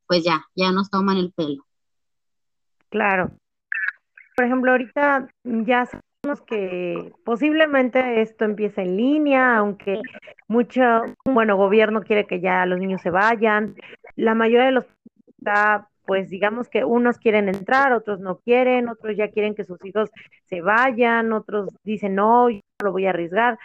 pues 0.07 0.23
ya, 0.23 0.45
ya 0.55 0.71
nos 0.71 0.89
toman 0.89 1.17
el 1.17 1.31
pelo. 1.31 1.65
Claro, 2.89 3.31
por 4.39 4.45
ejemplo, 4.45 4.71
ahorita 4.71 5.27
ya 5.43 5.85
sabemos 5.85 6.41
que 6.47 7.11
posiblemente 7.25 8.21
esto 8.21 8.45
empiece 8.45 8.83
en 8.83 8.95
línea, 8.95 9.57
aunque 9.57 9.99
mucho, 10.47 10.81
bueno, 11.25 11.57
gobierno 11.57 12.01
quiere 12.03 12.25
que 12.25 12.39
ya 12.39 12.65
los 12.65 12.79
niños 12.79 13.01
se 13.01 13.09
vayan. 13.09 13.75
La 14.19 14.35
mayoría 14.35 14.65
de 14.65 14.71
los 14.71 14.85
pues 16.05 16.29
digamos 16.29 16.67
que 16.69 16.83
unos 16.83 17.19
quieren 17.19 17.49
entrar, 17.49 17.93
otros 17.93 18.19
no 18.19 18.39
quieren, 18.39 18.89
otros 18.89 19.15
ya 19.15 19.29
quieren 19.29 19.53
que 19.53 19.63
sus 19.63 19.77
hijos 19.85 20.09
se 20.45 20.61
vayan, 20.61 21.31
otros 21.33 21.69
dicen 21.83 22.15
no, 22.15 22.49
yo 22.49 22.61
lo 22.83 22.91
voy 22.91 23.05
a 23.05 23.11
arriesgar. 23.11 23.59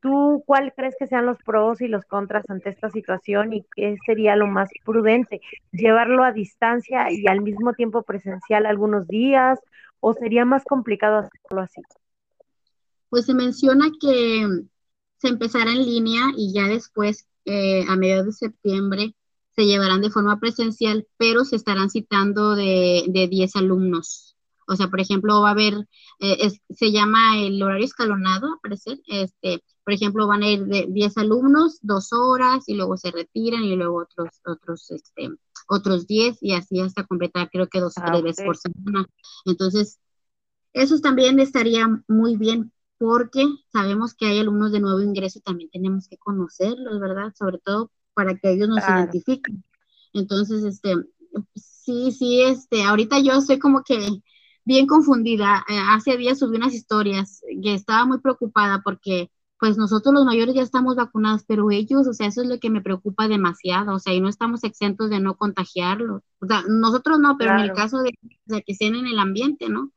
¿Tú 0.00 0.44
cuál 0.46 0.72
crees 0.76 0.94
que 0.96 1.08
sean 1.08 1.26
los 1.26 1.38
pros 1.38 1.80
y 1.80 1.88
los 1.88 2.04
contras 2.04 2.48
ante 2.48 2.70
esta 2.70 2.88
situación 2.88 3.52
y 3.52 3.66
qué 3.74 3.96
sería 4.06 4.36
lo 4.36 4.46
más 4.46 4.70
prudente? 4.84 5.40
¿Llevarlo 5.72 6.22
a 6.22 6.32
distancia 6.32 7.10
y 7.10 7.26
al 7.26 7.42
mismo 7.42 7.72
tiempo 7.72 8.02
presencial 8.02 8.64
algunos 8.64 9.08
días 9.08 9.58
o 9.98 10.14
sería 10.14 10.44
más 10.44 10.62
complicado 10.64 11.18
hacerlo 11.18 11.62
así? 11.62 11.82
Pues 13.10 13.26
se 13.26 13.34
menciona 13.34 13.86
que 14.00 14.46
se 15.16 15.28
empezará 15.28 15.72
en 15.72 15.84
línea 15.84 16.22
y 16.36 16.54
ya 16.54 16.68
después, 16.68 17.26
eh, 17.44 17.82
a 17.88 17.96
mediados 17.96 18.26
de 18.26 18.32
septiembre, 18.32 19.14
se 19.58 19.66
llevarán 19.66 20.02
de 20.02 20.10
forma 20.10 20.38
presencial, 20.38 21.08
pero 21.16 21.44
se 21.44 21.56
estarán 21.56 21.90
citando 21.90 22.54
de, 22.54 23.06
de 23.08 23.26
10 23.26 23.56
alumnos. 23.56 24.36
O 24.68 24.76
sea, 24.76 24.86
por 24.86 25.00
ejemplo, 25.00 25.40
va 25.40 25.48
a 25.48 25.50
haber, 25.50 25.88
eh, 26.20 26.52
se 26.70 26.92
llama 26.92 27.40
el 27.40 27.60
horario 27.60 27.84
escalonado, 27.84 28.52
a 28.52 28.60
parecer, 28.62 29.00
este, 29.08 29.64
por 29.82 29.94
ejemplo, 29.94 30.28
van 30.28 30.44
a 30.44 30.48
ir 30.48 30.64
de 30.64 30.86
10 30.88 31.16
alumnos, 31.18 31.80
dos 31.82 32.12
horas, 32.12 32.68
y 32.68 32.74
luego 32.74 32.96
se 32.96 33.10
retiran, 33.10 33.64
y 33.64 33.74
luego 33.74 34.02
otros, 34.02 34.28
otros, 34.46 34.92
este, 34.92 35.28
otros 35.66 36.06
10 36.06 36.40
y 36.40 36.52
así 36.52 36.78
hasta 36.78 37.04
completar 37.04 37.50
creo 37.50 37.66
que 37.66 37.80
dos 37.80 37.98
o 37.98 38.02
ah, 38.04 38.12
tres 38.12 38.22
veces 38.22 38.46
por 38.46 38.56
semana. 38.56 39.06
Entonces, 39.44 39.98
eso 40.72 41.00
también 41.00 41.40
estaría 41.40 41.84
muy 42.06 42.36
bien 42.36 42.72
porque 42.96 43.44
sabemos 43.72 44.14
que 44.14 44.26
hay 44.26 44.38
alumnos 44.38 44.70
de 44.70 44.78
nuevo 44.78 45.00
ingreso 45.00 45.40
y 45.40 45.42
también 45.42 45.68
tenemos 45.70 46.06
que 46.06 46.16
conocerlos, 46.16 47.00
¿verdad? 47.00 47.32
Sobre 47.36 47.58
todo 47.58 47.90
para 48.18 48.34
que 48.34 48.50
ellos 48.50 48.68
nos 48.68 48.82
identifiquen. 48.82 49.62
Entonces, 50.12 50.64
este, 50.64 50.96
sí, 51.54 52.10
sí, 52.10 52.42
este, 52.42 52.82
ahorita 52.82 53.20
yo 53.20 53.34
estoy 53.34 53.60
como 53.60 53.84
que 53.84 54.08
bien 54.64 54.88
confundida. 54.88 55.64
Eh, 55.68 55.78
hace 55.90 56.16
días 56.16 56.40
subí 56.40 56.56
unas 56.56 56.74
historias 56.74 57.42
que 57.62 57.74
estaba 57.74 58.06
muy 58.06 58.18
preocupada 58.18 58.82
porque 58.82 59.30
pues 59.60 59.76
nosotros 59.76 60.12
los 60.12 60.24
mayores 60.24 60.56
ya 60.56 60.62
estamos 60.62 60.96
vacunados, 60.96 61.44
pero 61.46 61.70
ellos, 61.70 62.08
o 62.08 62.12
sea, 62.12 62.26
eso 62.26 62.42
es 62.42 62.48
lo 62.48 62.58
que 62.58 62.70
me 62.70 62.80
preocupa 62.80 63.28
demasiado, 63.28 63.94
o 63.94 63.98
sea, 64.00 64.12
y 64.14 64.20
no 64.20 64.28
estamos 64.28 64.64
exentos 64.64 65.10
de 65.10 65.20
no 65.20 65.36
contagiarlos. 65.36 66.22
O 66.40 66.46
sea, 66.46 66.64
nosotros 66.68 67.20
no, 67.20 67.36
pero 67.38 67.52
en 67.52 67.60
el 67.60 67.72
caso 67.72 67.98
de, 67.98 68.10
que 68.48 68.72
estén 68.72 68.96
en 68.96 69.06
el 69.06 69.20
ambiente, 69.20 69.68
¿no? 69.68 69.92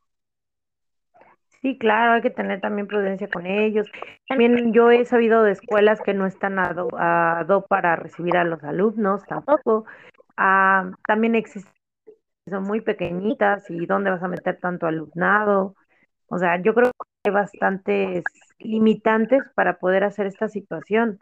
Sí, 1.62 1.78
claro, 1.78 2.14
hay 2.14 2.22
que 2.22 2.30
tener 2.30 2.60
también 2.60 2.88
prudencia 2.88 3.28
con 3.28 3.46
ellos. 3.46 3.86
También 4.28 4.72
yo 4.72 4.90
he 4.90 5.04
sabido 5.04 5.44
de 5.44 5.52
escuelas 5.52 6.00
que 6.00 6.12
no 6.12 6.26
están 6.26 6.58
a 6.58 6.74
do, 6.74 7.66
para 7.68 7.94
recibir 7.94 8.36
a 8.36 8.42
los 8.42 8.64
alumnos 8.64 9.24
tampoco. 9.26 9.84
Ah, 10.36 10.90
también 11.06 11.36
existen, 11.36 11.72
son 12.48 12.64
muy 12.64 12.80
pequeñitas 12.80 13.70
y 13.70 13.86
dónde 13.86 14.10
vas 14.10 14.24
a 14.24 14.28
meter 14.28 14.58
tanto 14.58 14.88
alumnado. 14.88 15.76
O 16.26 16.38
sea, 16.38 16.60
yo 16.60 16.74
creo 16.74 16.90
que 16.90 17.28
hay 17.30 17.32
bastantes 17.32 18.24
limitantes 18.58 19.44
para 19.54 19.78
poder 19.78 20.02
hacer 20.02 20.26
esta 20.26 20.48
situación. 20.48 21.20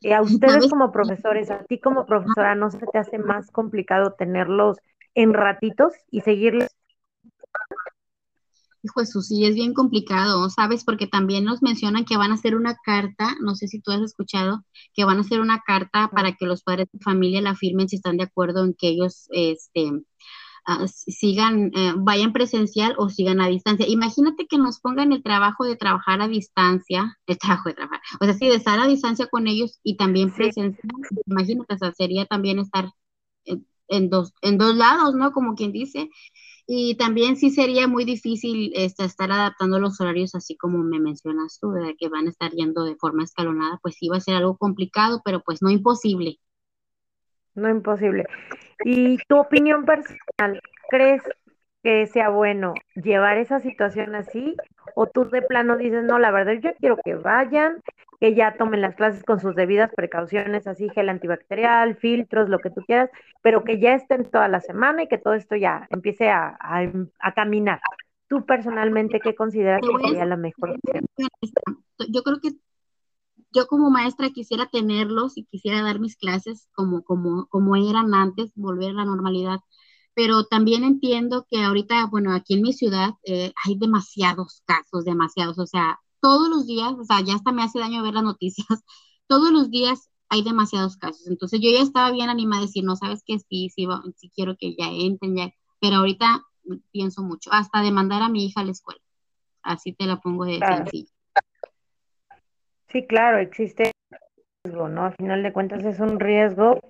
Eh, 0.00 0.14
a 0.14 0.22
ustedes 0.22 0.66
como 0.70 0.92
profesores, 0.92 1.50
a 1.50 1.62
ti 1.64 1.78
como 1.78 2.06
profesora, 2.06 2.54
¿no 2.54 2.70
se 2.70 2.78
te 2.78 2.98
hace 2.98 3.18
más 3.18 3.50
complicado 3.50 4.14
tenerlos 4.14 4.78
en 5.14 5.34
ratitos 5.34 5.92
y 6.10 6.22
seguirles? 6.22 6.74
Hijo 8.84 9.00
Jesús, 9.00 9.28
sí, 9.28 9.46
es 9.46 9.54
bien 9.54 9.72
complicado, 9.72 10.50
¿sabes? 10.50 10.84
Porque 10.84 11.06
también 11.06 11.44
nos 11.44 11.62
mencionan 11.62 12.04
que 12.04 12.18
van 12.18 12.30
a 12.32 12.34
hacer 12.34 12.54
una 12.54 12.76
carta, 12.84 13.34
no 13.40 13.54
sé 13.54 13.66
si 13.66 13.80
tú 13.80 13.90
has 13.92 14.02
escuchado, 14.02 14.62
que 14.92 15.04
van 15.04 15.16
a 15.18 15.20
hacer 15.22 15.40
una 15.40 15.60
carta 15.66 16.10
para 16.14 16.32
que 16.34 16.44
los 16.46 16.62
padres 16.62 16.88
de 16.92 16.98
familia 17.00 17.40
la 17.40 17.54
firmen 17.54 17.88
si 17.88 17.96
están 17.96 18.18
de 18.18 18.24
acuerdo 18.24 18.62
en 18.62 18.74
que 18.74 18.88
ellos, 18.88 19.26
este, 19.30 19.90
ah, 20.66 20.86
sigan, 20.88 21.70
eh, 21.74 21.94
vayan 21.96 22.32
presencial 22.34 22.94
o 22.98 23.08
sigan 23.08 23.40
a 23.40 23.48
distancia. 23.48 23.86
Imagínate 23.88 24.46
que 24.46 24.58
nos 24.58 24.80
pongan 24.80 25.12
el 25.12 25.22
trabajo 25.22 25.64
de 25.64 25.76
trabajar 25.76 26.20
a 26.20 26.28
distancia, 26.28 27.18
el 27.26 27.38
trabajo 27.38 27.70
de 27.70 27.76
trabajar, 27.76 28.00
o 28.20 28.24
sea, 28.26 28.34
sí, 28.34 28.48
de 28.48 28.56
estar 28.56 28.78
a 28.78 28.86
distancia 28.86 29.26
con 29.28 29.46
ellos 29.46 29.80
y 29.82 29.96
también 29.96 30.30
presencial. 30.34 30.86
Imagínate, 31.26 31.74
o 31.74 31.92
sería 31.96 32.26
también 32.26 32.58
estar 32.58 32.90
en, 33.88 34.10
dos, 34.10 34.32
en 34.42 34.58
dos 34.58 34.76
lados, 34.76 35.14
¿no? 35.14 35.32
Como 35.32 35.54
quien 35.54 35.72
dice. 35.72 36.10
Y 36.66 36.96
también 36.96 37.36
sí 37.36 37.50
sería 37.50 37.86
muy 37.86 38.04
difícil 38.04 38.72
este, 38.74 39.04
estar 39.04 39.30
adaptando 39.30 39.78
los 39.78 40.00
horarios 40.00 40.34
así 40.34 40.56
como 40.56 40.78
me 40.78 40.98
mencionas 40.98 41.58
tú, 41.60 41.72
de 41.72 41.94
que 41.96 42.08
van 42.08 42.26
a 42.26 42.30
estar 42.30 42.52
yendo 42.52 42.84
de 42.84 42.96
forma 42.96 43.24
escalonada, 43.24 43.78
pues 43.82 43.96
sí 43.96 44.08
va 44.08 44.16
a 44.16 44.20
ser 44.20 44.36
algo 44.36 44.56
complicado, 44.56 45.20
pero 45.24 45.40
pues 45.40 45.60
no 45.60 45.70
imposible. 45.70 46.38
No 47.54 47.68
imposible. 47.68 48.24
¿Y 48.84 49.18
tu 49.28 49.36
opinión 49.38 49.84
personal? 49.84 50.60
¿Crees 50.88 51.22
que 51.82 52.06
sea 52.06 52.30
bueno 52.30 52.74
llevar 52.94 53.36
esa 53.36 53.60
situación 53.60 54.14
así? 54.14 54.56
¿O 54.94 55.06
tú 55.06 55.28
de 55.28 55.42
plano 55.42 55.76
dices, 55.76 56.02
no, 56.02 56.18
la 56.18 56.30
verdad 56.30 56.54
yo 56.62 56.74
quiero 56.76 56.96
que 57.04 57.14
vayan, 57.14 57.82
que 58.24 58.34
ya 58.34 58.56
tomen 58.56 58.80
las 58.80 58.94
clases 58.94 59.22
con 59.22 59.38
sus 59.38 59.54
debidas 59.54 59.90
precauciones, 59.94 60.66
así 60.66 60.88
gel 60.88 61.10
antibacterial, 61.10 61.94
filtros, 61.96 62.48
lo 62.48 62.58
que 62.58 62.70
tú 62.70 62.80
quieras, 62.86 63.10
pero 63.42 63.64
que 63.64 63.78
ya 63.78 63.94
estén 63.94 64.30
toda 64.30 64.48
la 64.48 64.62
semana 64.62 65.02
y 65.02 65.08
que 65.08 65.18
todo 65.18 65.34
esto 65.34 65.56
ya 65.56 65.86
empiece 65.90 66.30
a, 66.30 66.56
caminar? 67.36 67.82
¿Tú 68.26 68.46
personalmente 68.46 69.20
qué 69.20 69.34
consideras 69.34 69.82
que 69.82 70.08
sería 70.08 70.24
la 70.24 70.38
mejor 70.38 70.70
opción? 70.70 71.04
Yo 72.08 72.22
creo 72.22 72.40
que 72.40 72.52
yo 73.52 73.66
como 73.66 73.90
maestra 73.90 74.30
quisiera 74.30 74.70
tenerlos 74.72 75.36
y 75.36 75.44
quisiera 75.44 75.82
dar 75.82 76.00
mis 76.00 76.16
clases 76.16 76.70
como, 76.72 77.02
como, 77.02 77.44
como 77.48 77.76
eran 77.76 78.14
antes, 78.14 78.52
volver 78.54 78.92
a 78.92 78.94
la 78.94 79.04
normalidad, 79.04 79.58
pero 80.14 80.44
también 80.46 80.82
entiendo 80.82 81.46
que 81.50 81.62
ahorita, 81.62 82.06
bueno, 82.06 82.32
aquí 82.32 82.54
en 82.54 82.62
mi 82.62 82.72
ciudad 82.72 83.10
eh, 83.24 83.52
hay 83.66 83.76
demasiados 83.76 84.62
casos, 84.64 85.04
demasiados, 85.04 85.58
o 85.58 85.66
sea, 85.66 86.00
todos 86.24 86.48
los 86.48 86.66
días, 86.66 86.94
o 86.98 87.04
sea, 87.04 87.20
ya 87.20 87.34
hasta 87.34 87.52
me 87.52 87.62
hace 87.62 87.78
daño 87.78 88.02
ver 88.02 88.14
las 88.14 88.22
noticias, 88.22 88.66
todos 89.26 89.50
los 89.50 89.70
días 89.70 90.10
hay 90.30 90.42
demasiados 90.42 90.96
casos, 90.96 91.26
entonces 91.26 91.60
yo 91.62 91.70
ya 91.70 91.82
estaba 91.82 92.10
bien 92.12 92.30
animada 92.30 92.62
a 92.62 92.64
decir, 92.64 92.82
no, 92.82 92.96
sabes 92.96 93.22
que 93.26 93.38
sí, 93.40 93.68
sí, 93.68 93.86
sí 94.16 94.32
quiero 94.34 94.56
que 94.58 94.74
ya 94.74 94.86
entren, 94.90 95.36
ya, 95.36 95.50
pero 95.82 95.96
ahorita 95.96 96.42
pienso 96.92 97.22
mucho, 97.22 97.50
hasta 97.52 97.82
de 97.82 97.90
mandar 97.90 98.22
a 98.22 98.30
mi 98.30 98.46
hija 98.46 98.62
a 98.62 98.64
la 98.64 98.70
escuela, 98.70 99.02
así 99.62 99.92
te 99.92 100.06
la 100.06 100.16
pongo 100.16 100.46
de 100.46 100.60
sencillo. 100.60 101.10
Sí, 102.88 103.06
claro, 103.06 103.36
existe 103.36 103.92
riesgo, 104.64 104.88
¿no? 104.88 105.04
Al 105.04 105.16
final 105.16 105.42
de 105.42 105.52
cuentas 105.52 105.84
es 105.84 106.00
un 106.00 106.18
riesgo 106.18 106.80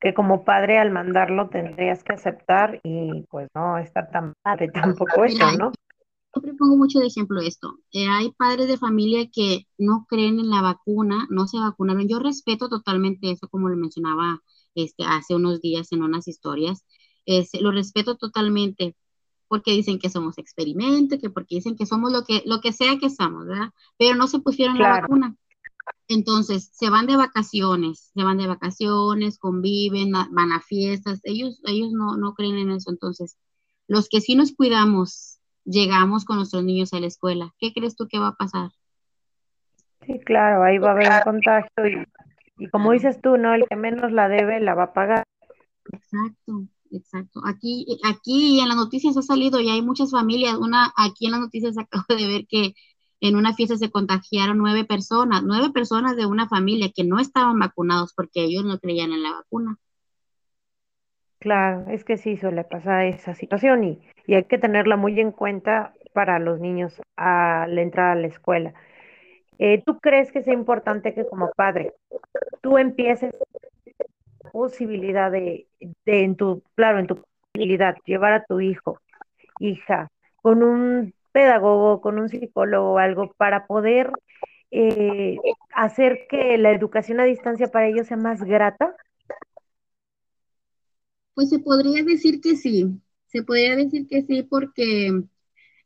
que 0.00 0.14
como 0.14 0.42
padre 0.42 0.78
al 0.78 0.90
mandarlo 0.90 1.48
tendrías 1.48 2.02
que 2.02 2.14
aceptar 2.14 2.80
y 2.82 3.24
pues 3.30 3.46
no 3.54 3.78
está 3.78 4.10
tan 4.10 4.32
padre 4.42 4.68
tampoco 4.68 5.24
eso, 5.24 5.52
¿no? 5.52 5.70
Siempre 6.32 6.54
pongo 6.54 6.76
mucho 6.76 7.00
de 7.00 7.06
ejemplo 7.06 7.40
esto. 7.40 7.78
Eh, 7.92 8.06
hay 8.06 8.30
padres 8.32 8.68
de 8.68 8.78
familia 8.78 9.28
que 9.30 9.66
no 9.78 10.06
creen 10.08 10.38
en 10.38 10.50
la 10.50 10.62
vacuna, 10.62 11.26
no 11.30 11.46
se 11.48 11.58
vacunaron. 11.58 12.08
Yo 12.08 12.18
respeto 12.20 12.68
totalmente 12.68 13.30
eso, 13.30 13.48
como 13.48 13.68
lo 13.68 13.76
mencionaba 13.76 14.40
este, 14.74 15.04
hace 15.04 15.34
unos 15.34 15.60
días 15.60 15.90
en 15.92 16.02
unas 16.02 16.28
historias. 16.28 16.84
lo 17.60 17.72
respeto 17.72 18.16
totalmente 18.16 18.96
porque 19.50 19.72
dicen 19.72 19.98
que 19.98 20.10
somos 20.10 20.38
experimento, 20.38 21.18
que 21.18 21.28
porque 21.28 21.56
dicen 21.56 21.76
que 21.76 21.84
somos 21.84 22.12
lo 22.12 22.22
que, 22.22 22.44
lo 22.46 22.60
que 22.60 22.72
sea 22.72 22.98
que 23.00 23.10
somos, 23.10 23.48
¿verdad? 23.48 23.70
Pero 23.98 24.14
no 24.14 24.28
se 24.28 24.38
pusieron 24.38 24.78
la 24.78 25.00
vacuna. 25.00 25.36
Entonces, 26.06 26.70
se 26.72 26.88
van 26.88 27.08
de 27.08 27.16
vacaciones, 27.16 28.12
se 28.14 28.22
van 28.22 28.38
de 28.38 28.46
vacaciones, 28.46 29.40
conviven, 29.40 30.12
van 30.12 30.52
a 30.52 30.60
fiestas, 30.60 31.18
ellos, 31.24 31.60
ellos 31.64 31.90
no, 31.90 32.16
no 32.16 32.34
creen 32.34 32.58
en 32.58 32.70
eso. 32.70 32.90
Entonces, 32.90 33.38
los 33.88 34.08
que 34.08 34.20
sí 34.20 34.36
nos 34.36 34.52
cuidamos, 34.52 35.39
llegamos 35.64 36.24
con 36.24 36.36
nuestros 36.36 36.64
niños 36.64 36.92
a 36.92 37.00
la 37.00 37.06
escuela, 37.06 37.54
¿qué 37.58 37.72
crees 37.72 37.96
tú 37.96 38.08
que 38.08 38.18
va 38.18 38.28
a 38.28 38.36
pasar? 38.36 38.70
Sí, 40.06 40.18
claro, 40.20 40.62
ahí 40.62 40.78
va 40.78 40.88
a 40.88 40.92
haber 40.92 41.08
un 41.08 41.20
contagio 41.22 41.86
y, 41.86 42.64
y 42.64 42.68
como 42.70 42.92
dices 42.92 43.20
tú, 43.20 43.36
¿no? 43.36 43.54
El 43.54 43.66
que 43.68 43.76
menos 43.76 44.12
la 44.12 44.28
debe, 44.28 44.60
la 44.60 44.74
va 44.74 44.84
a 44.84 44.92
pagar. 44.92 45.24
Exacto, 45.92 46.64
exacto. 46.90 47.40
Aquí, 47.46 47.86
aquí 48.04 48.60
en 48.60 48.68
las 48.68 48.76
noticias 48.76 49.16
ha 49.16 49.22
salido 49.22 49.60
y 49.60 49.68
hay 49.68 49.82
muchas 49.82 50.10
familias, 50.10 50.54
una, 50.54 50.92
aquí 50.96 51.26
en 51.26 51.32
las 51.32 51.40
noticias 51.40 51.76
acabo 51.78 52.04
de 52.08 52.26
ver 52.26 52.46
que 52.48 52.74
en 53.20 53.36
una 53.36 53.54
fiesta 53.54 53.76
se 53.76 53.90
contagiaron 53.90 54.58
nueve 54.58 54.84
personas, 54.84 55.42
nueve 55.44 55.70
personas 55.72 56.16
de 56.16 56.26
una 56.26 56.48
familia 56.48 56.90
que 56.94 57.04
no 57.04 57.18
estaban 57.18 57.58
vacunados 57.58 58.14
porque 58.14 58.42
ellos 58.42 58.64
no 58.64 58.78
creían 58.78 59.12
en 59.12 59.22
la 59.22 59.32
vacuna. 59.32 59.76
Claro, 61.38 61.86
es 61.90 62.04
que 62.04 62.18
sí 62.18 62.36
suele 62.36 62.64
pasar 62.64 63.06
esa 63.06 63.34
situación 63.34 63.84
y, 63.84 63.98
y 64.30 64.34
hay 64.36 64.44
que 64.44 64.58
tenerla 64.58 64.96
muy 64.96 65.18
en 65.18 65.32
cuenta 65.32 65.92
para 66.12 66.38
los 66.38 66.60
niños 66.60 67.02
al 67.16 67.76
entrar 67.80 68.16
a 68.16 68.20
la 68.20 68.28
escuela. 68.28 68.74
Eh, 69.58 69.82
¿Tú 69.84 69.98
crees 69.98 70.30
que 70.30 70.44
sea 70.44 70.54
importante 70.54 71.14
que 71.14 71.26
como 71.26 71.50
padre 71.56 71.94
tú 72.60 72.78
empieces 72.78 73.34
la 74.44 74.50
posibilidad 74.52 75.32
de, 75.32 75.66
de, 75.80 76.22
en 76.22 76.36
tu, 76.36 76.62
claro, 76.76 77.00
en 77.00 77.08
tu 77.08 77.20
posibilidad, 77.52 77.96
llevar 78.06 78.32
a 78.32 78.44
tu 78.44 78.60
hijo, 78.60 79.00
hija, 79.58 80.12
con 80.36 80.62
un 80.62 81.12
pedagogo, 81.32 82.00
con 82.00 82.20
un 82.20 82.28
psicólogo 82.28 82.92
o 82.92 82.98
algo 82.98 83.32
para 83.36 83.66
poder 83.66 84.12
eh, 84.70 85.38
hacer 85.74 86.28
que 86.28 86.56
la 86.56 86.70
educación 86.70 87.18
a 87.18 87.24
distancia 87.24 87.66
para 87.66 87.88
ellos 87.88 88.06
sea 88.06 88.16
más 88.16 88.44
grata? 88.44 88.94
Pues 91.34 91.50
se 91.50 91.58
podría 91.58 92.04
decir 92.04 92.40
que 92.40 92.54
sí, 92.54 93.00
se 93.30 93.42
podría 93.42 93.76
decir 93.76 94.06
que 94.08 94.22
sí 94.22 94.42
porque 94.42 95.22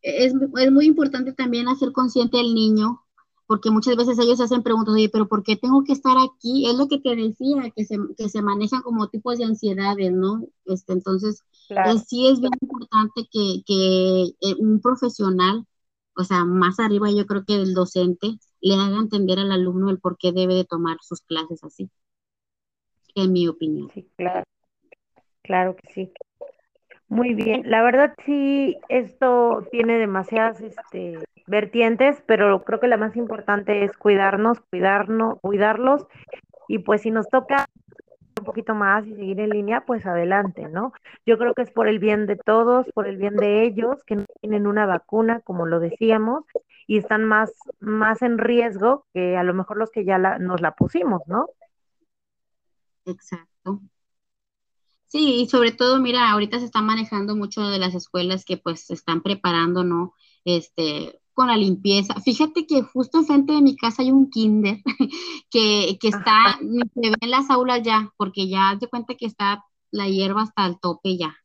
es, 0.03 0.35
es 0.59 0.73
muy 0.73 0.87
importante 0.87 1.33
también 1.33 1.69
hacer 1.69 1.93
consciente 1.93 2.39
al 2.39 2.55
niño 2.55 3.05
porque 3.47 3.71
muchas 3.71 3.97
veces 3.97 4.19
ellos 4.19 4.41
hacen 4.41 4.63
preguntas, 4.63 4.95
oye, 4.95 5.11
pero 5.11 5.29
¿por 5.29 5.43
qué 5.43 5.57
tengo 5.57 5.85
que 5.85 5.93
estar 5.93 6.17
aquí? 6.19 6.67
Es 6.67 6.77
lo 6.77 6.89
que 6.89 6.99
te 6.99 7.15
decía, 7.15 7.71
que 7.77 7.85
se, 7.85 7.99
que 8.17 8.29
se 8.29 8.43
manejan 8.43 8.83
como 8.83 9.09
tipos 9.09 9.39
de 9.39 9.45
ansiedades, 9.45 10.13
¿no? 10.13 10.43
Este, 10.65 10.95
entonces, 10.95 11.43
eh, 11.69 11.99
sí 12.07 12.29
es 12.29 12.41
bien 12.41 12.53
importante 12.61 13.29
que, 13.31 13.63
que 13.67 14.23
eh, 14.41 14.55
un 14.59 14.81
profesional, 14.81 15.67
o 16.17 16.25
sea, 16.25 16.45
más 16.45 16.81
arriba 16.81 17.11
yo 17.11 17.27
creo 17.27 17.45
que 17.45 17.55
el 17.55 17.75
docente, 17.75 18.39
le 18.61 18.75
haga 18.75 18.97
entender 18.97 19.39
al 19.39 19.53
alumno 19.53 19.91
el 19.91 20.01
por 20.01 20.17
qué 20.17 20.33
debe 20.33 20.55
de 20.55 20.65
tomar 20.65 20.97
sus 21.03 21.21
clases 21.21 21.63
así, 21.65 21.91
en 23.15 23.33
mi 23.33 23.47
opinión. 23.47 23.91
Sí, 23.93 24.09
claro, 24.17 24.45
claro 25.43 25.77
que 25.77 25.93
sí. 25.93 26.13
Muy 27.09 27.35
bien, 27.35 27.63
la 27.67 27.83
verdad 27.83 28.15
sí, 28.25 28.77
esto 28.89 29.67
tiene 29.71 29.99
demasiadas 29.99 30.61
este, 30.61 31.19
vertientes, 31.47 32.23
pero 32.27 32.65
creo 32.65 32.81
que 32.81 32.89
la 32.89 32.97
más 32.97 33.15
importante 33.17 33.85
es 33.85 33.93
cuidarnos, 33.97 34.61
cuidarnos, 34.71 35.39
cuidarlos 35.41 36.07
y 36.67 36.79
pues 36.79 37.03
si 37.03 37.11
nos 37.11 37.29
toca 37.29 37.67
un 38.39 38.45
poquito 38.45 38.75
más 38.75 39.07
y 39.07 39.15
seguir 39.15 39.41
en 39.41 39.51
línea, 39.51 39.83
pues 39.87 40.05
adelante, 40.07 40.69
¿no? 40.69 40.93
Yo 41.25 41.39
creo 41.39 41.55
que 41.55 41.63
es 41.63 41.71
por 41.71 41.89
el 41.89 41.99
bien 41.99 42.27
de 42.27 42.37
todos, 42.37 42.87
por 42.93 43.07
el 43.07 43.17
bien 43.17 43.37
de 43.37 43.63
ellos, 43.63 44.03
que 44.05 44.17
no 44.17 44.25
tienen 44.41 44.67
una 44.67 44.87
vacuna, 44.87 45.41
como 45.41 45.67
lo 45.67 45.81
decíamos, 45.81 46.45
y 46.87 46.99
están 46.99 47.25
más, 47.25 47.53
más 47.81 48.23
en 48.23 48.39
riesgo 48.39 49.07
que 49.15 49.37
a 49.37 49.45
lo 49.45 49.55
mejor 49.55 49.77
los 49.77 49.91
que 49.91 50.05
ya 50.05 50.19
la, 50.19 50.39
nos 50.39 50.61
la 50.61 50.73
pusimos, 50.73 51.23
¿no? 51.27 51.47
Exacto. 53.07 53.81
Sí, 55.15 55.43
y 55.43 55.49
sobre 55.49 55.71
todo, 55.71 56.01
mira, 56.01 56.29
ahorita 56.33 56.59
se 56.59 56.65
está 56.65 56.83
manejando 56.83 57.37
mucho 57.37 57.63
de 57.69 57.79
las 57.79 57.95
escuelas 57.95 58.45
que 58.45 58.57
pues 58.57 58.81
se 58.87 58.95
están 58.95 59.23
preparando, 59.23 59.85
¿no? 59.85 60.13
Este, 60.45 61.21
con 61.35 61.47
la 61.47 61.57
limpieza. 61.57 62.21
Fíjate 62.21 62.67
que 62.67 62.83
justo 62.83 63.19
enfrente 63.19 63.53
de 63.53 63.63
mi 63.63 63.77
casa 63.77 64.03
hay 64.03 64.11
un 64.11 64.29
kinder 64.29 64.79
que, 65.51 65.99
que 66.01 66.09
está, 66.09 66.59
se 66.61 67.11
ve 67.11 67.17
en 67.21 67.31
las 67.31 67.49
aulas 67.49 67.83
ya, 67.85 68.13
porque 68.17 68.49
ya 68.49 68.77
se 68.81 68.89
cuenta 68.89 69.15
que 69.15 69.27
está 69.27 69.65
la 69.93 70.09
hierba 70.09 70.43
hasta 70.43 70.67
el 70.67 70.81
tope 70.81 71.17
ya. 71.17 71.37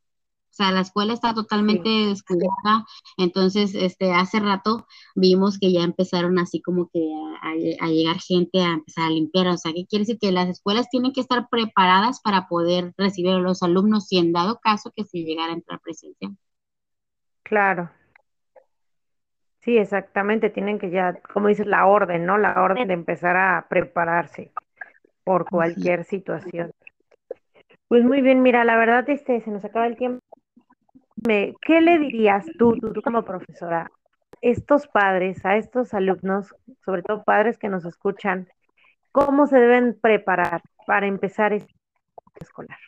O 0.50 0.52
sea, 0.52 0.72
la 0.72 0.80
escuela 0.80 1.12
está 1.12 1.32
totalmente 1.32 1.88
descubierta. 1.88 2.84
Entonces, 3.16 3.74
este, 3.74 4.12
hace 4.12 4.40
rato 4.40 4.86
vimos 5.14 5.58
que 5.58 5.72
ya 5.72 5.82
empezaron 5.82 6.38
así 6.38 6.60
como 6.60 6.88
que 6.92 7.00
a, 7.42 7.84
a, 7.84 7.88
llegar 7.88 8.18
gente 8.18 8.60
a 8.60 8.74
empezar 8.74 9.04
a 9.04 9.10
limpiar. 9.10 9.46
O 9.48 9.56
sea, 9.56 9.72
¿qué 9.72 9.86
quiere 9.86 10.02
decir? 10.02 10.18
Que 10.20 10.32
las 10.32 10.48
escuelas 10.48 10.88
tienen 10.90 11.12
que 11.12 11.20
estar 11.20 11.48
preparadas 11.50 12.20
para 12.20 12.48
poder 12.48 12.92
recibir 12.96 13.32
a 13.32 13.38
los 13.38 13.62
alumnos 13.62 14.08
si 14.08 14.18
en 14.18 14.32
dado 14.32 14.58
caso 14.60 14.92
que 14.94 15.04
se 15.04 15.18
llegara 15.18 15.52
a 15.52 15.56
entrar 15.56 15.80
presencia. 15.80 16.30
Claro, 17.42 17.90
Sí, 19.60 19.76
exactamente, 19.76 20.48
tienen 20.48 20.78
que 20.78 20.88
ya, 20.90 21.20
como 21.34 21.48
dices, 21.48 21.66
la 21.66 21.86
orden, 21.86 22.24
¿no? 22.24 22.38
La 22.38 22.62
orden 22.62 22.88
de 22.88 22.94
empezar 22.94 23.36
a 23.36 23.66
prepararse 23.68 24.52
por 25.22 25.44
cualquier 25.50 26.04
situación. 26.04 26.72
Pues 27.88 28.02
muy 28.04 28.22
bien, 28.22 28.40
mira, 28.42 28.64
la 28.64 28.76
verdad, 28.76 29.08
este, 29.10 29.40
se 29.42 29.50
nos 29.50 29.64
acaba 29.64 29.86
el 29.86 29.96
tiempo. 29.96 30.19
¿Qué 31.22 31.80
le 31.80 31.98
dirías 31.98 32.46
tú, 32.58 32.76
tú, 32.78 33.02
como 33.02 33.24
profesora, 33.24 33.90
estos 34.40 34.86
padres, 34.88 35.44
a 35.44 35.56
estos 35.56 35.92
alumnos, 35.94 36.54
sobre 36.84 37.02
todo 37.02 37.24
padres 37.24 37.58
que 37.58 37.68
nos 37.68 37.84
escuchan, 37.84 38.48
cómo 39.12 39.46
se 39.46 39.58
deben 39.58 39.98
preparar 40.00 40.62
para 40.86 41.06
empezar 41.06 41.52
este 41.52 41.72
escolar? 42.40 42.78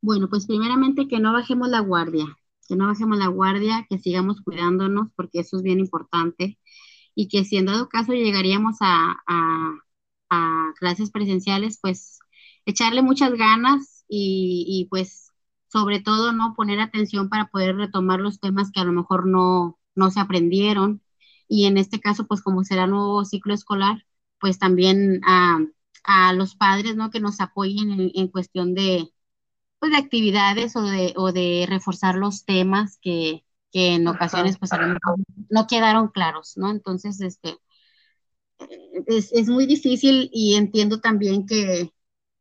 Bueno, 0.00 0.28
pues 0.28 0.46
primeramente 0.46 1.08
que 1.08 1.20
no 1.20 1.32
bajemos 1.32 1.68
la 1.68 1.80
guardia, 1.80 2.26
que 2.68 2.76
no 2.76 2.86
bajemos 2.86 3.18
la 3.18 3.28
guardia, 3.28 3.86
que 3.88 3.98
sigamos 3.98 4.40
cuidándonos, 4.42 5.08
porque 5.16 5.40
eso 5.40 5.56
es 5.56 5.62
bien 5.62 5.80
importante, 5.80 6.58
y 7.14 7.28
que 7.28 7.44
si 7.44 7.56
en 7.56 7.66
dado 7.66 7.88
caso 7.88 8.12
llegaríamos 8.12 8.76
a, 8.80 9.16
a 9.26 10.72
clases 10.78 11.10
presenciales, 11.10 11.78
pues 11.80 12.18
echarle 12.66 13.02
muchas 13.02 13.32
ganas 13.34 14.04
y, 14.08 14.86
pues 14.90 15.25
sobre 15.68 16.00
todo 16.00 16.32
no 16.32 16.54
poner 16.56 16.80
atención 16.80 17.28
para 17.28 17.46
poder 17.48 17.76
retomar 17.76 18.20
los 18.20 18.40
temas 18.40 18.70
que 18.72 18.80
a 18.80 18.84
lo 18.84 18.92
mejor 18.92 19.26
no, 19.26 19.78
no 19.94 20.10
se 20.10 20.20
aprendieron. 20.20 21.02
Y 21.48 21.66
en 21.66 21.78
este 21.78 22.00
caso, 22.00 22.26
pues 22.26 22.42
como 22.42 22.64
será 22.64 22.86
nuevo 22.86 23.24
ciclo 23.24 23.54
escolar, 23.54 24.04
pues 24.40 24.58
también 24.58 25.20
a, 25.26 25.58
a 26.04 26.32
los 26.32 26.54
padres, 26.56 26.96
¿no? 26.96 27.10
Que 27.10 27.20
nos 27.20 27.40
apoyen 27.40 27.90
en, 27.92 28.10
en 28.14 28.28
cuestión 28.28 28.74
de, 28.74 29.10
pues, 29.78 29.92
de 29.92 29.98
actividades 29.98 30.76
o 30.76 30.82
de, 30.82 31.14
o 31.16 31.32
de 31.32 31.66
reforzar 31.68 32.16
los 32.16 32.44
temas 32.44 32.98
que, 33.00 33.44
que 33.72 33.94
en 33.94 34.08
ocasiones 34.08 34.58
pues 34.58 34.72
a 34.72 34.78
lo 34.78 34.88
mejor 34.88 35.16
no 35.50 35.66
quedaron 35.66 36.08
claros, 36.08 36.54
¿no? 36.56 36.70
Entonces, 36.70 37.20
este, 37.20 37.56
es, 39.06 39.32
es 39.32 39.48
muy 39.48 39.66
difícil 39.66 40.28
y 40.32 40.54
entiendo 40.56 41.00
también 41.00 41.46
que, 41.46 41.92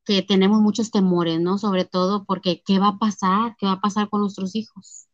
que 0.06 0.22
tenemos 0.22 0.62
muchos 0.62 0.92
temores, 0.92 1.40
¿no? 1.40 1.58
Sobre 1.58 1.86
todo 1.86 2.26
porque 2.26 2.62
¿qué 2.66 2.80
va 2.80 2.90
a 2.90 2.98
pasar? 2.98 3.56
¿Qué 3.58 3.66
va 3.66 3.74
a 3.74 3.82
pasar 3.82 4.10
con 4.10 4.22
nuestros 4.22 4.56
hijos? 4.56 5.08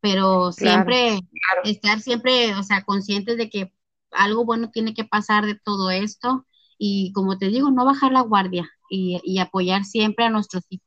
Pero 0.00 0.52
siempre, 0.52 1.20
claro. 1.20 1.62
estar 1.64 2.00
siempre, 2.00 2.54
o 2.54 2.62
sea, 2.62 2.84
conscientes 2.84 3.36
de 3.36 3.50
que 3.50 3.72
algo 4.12 4.44
bueno 4.44 4.70
tiene 4.70 4.94
que 4.94 5.04
pasar 5.04 5.44
de 5.46 5.56
todo 5.62 5.90
esto 5.90 6.46
y 6.78 7.12
como 7.12 7.38
te 7.38 7.48
digo, 7.48 7.70
no 7.70 7.84
bajar 7.84 8.12
la 8.12 8.22
guardia 8.22 8.70
y, 8.88 9.20
y 9.24 9.38
apoyar 9.38 9.84
siempre 9.84 10.24
a 10.24 10.30
nuestros 10.30 10.64
hijos 10.70 10.86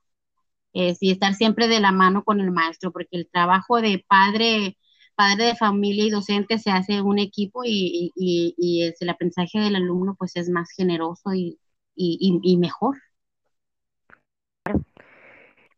y 0.74 1.12
estar 1.12 1.36
siempre 1.36 1.68
de 1.68 1.80
la 1.80 1.92
mano 1.92 2.24
con 2.24 2.40
el 2.40 2.50
maestro, 2.50 2.92
porque 2.92 3.18
el 3.18 3.30
trabajo 3.32 3.80
de 3.80 4.04
padre 4.08 4.76
padre 5.16 5.46
de 5.46 5.56
familia 5.56 6.06
y 6.06 6.10
docente 6.10 6.58
se 6.58 6.72
hace 6.72 7.02
un 7.02 7.20
equipo 7.20 7.64
y, 7.64 8.12
y, 8.16 8.56
y 8.58 8.92
el 9.00 9.10
aprendizaje 9.10 9.60
del 9.60 9.76
alumno 9.76 10.16
pues 10.18 10.36
es 10.36 10.50
más 10.50 10.72
generoso 10.76 11.34
y, 11.34 11.60
y, 11.96 12.58
mejor. 12.58 12.98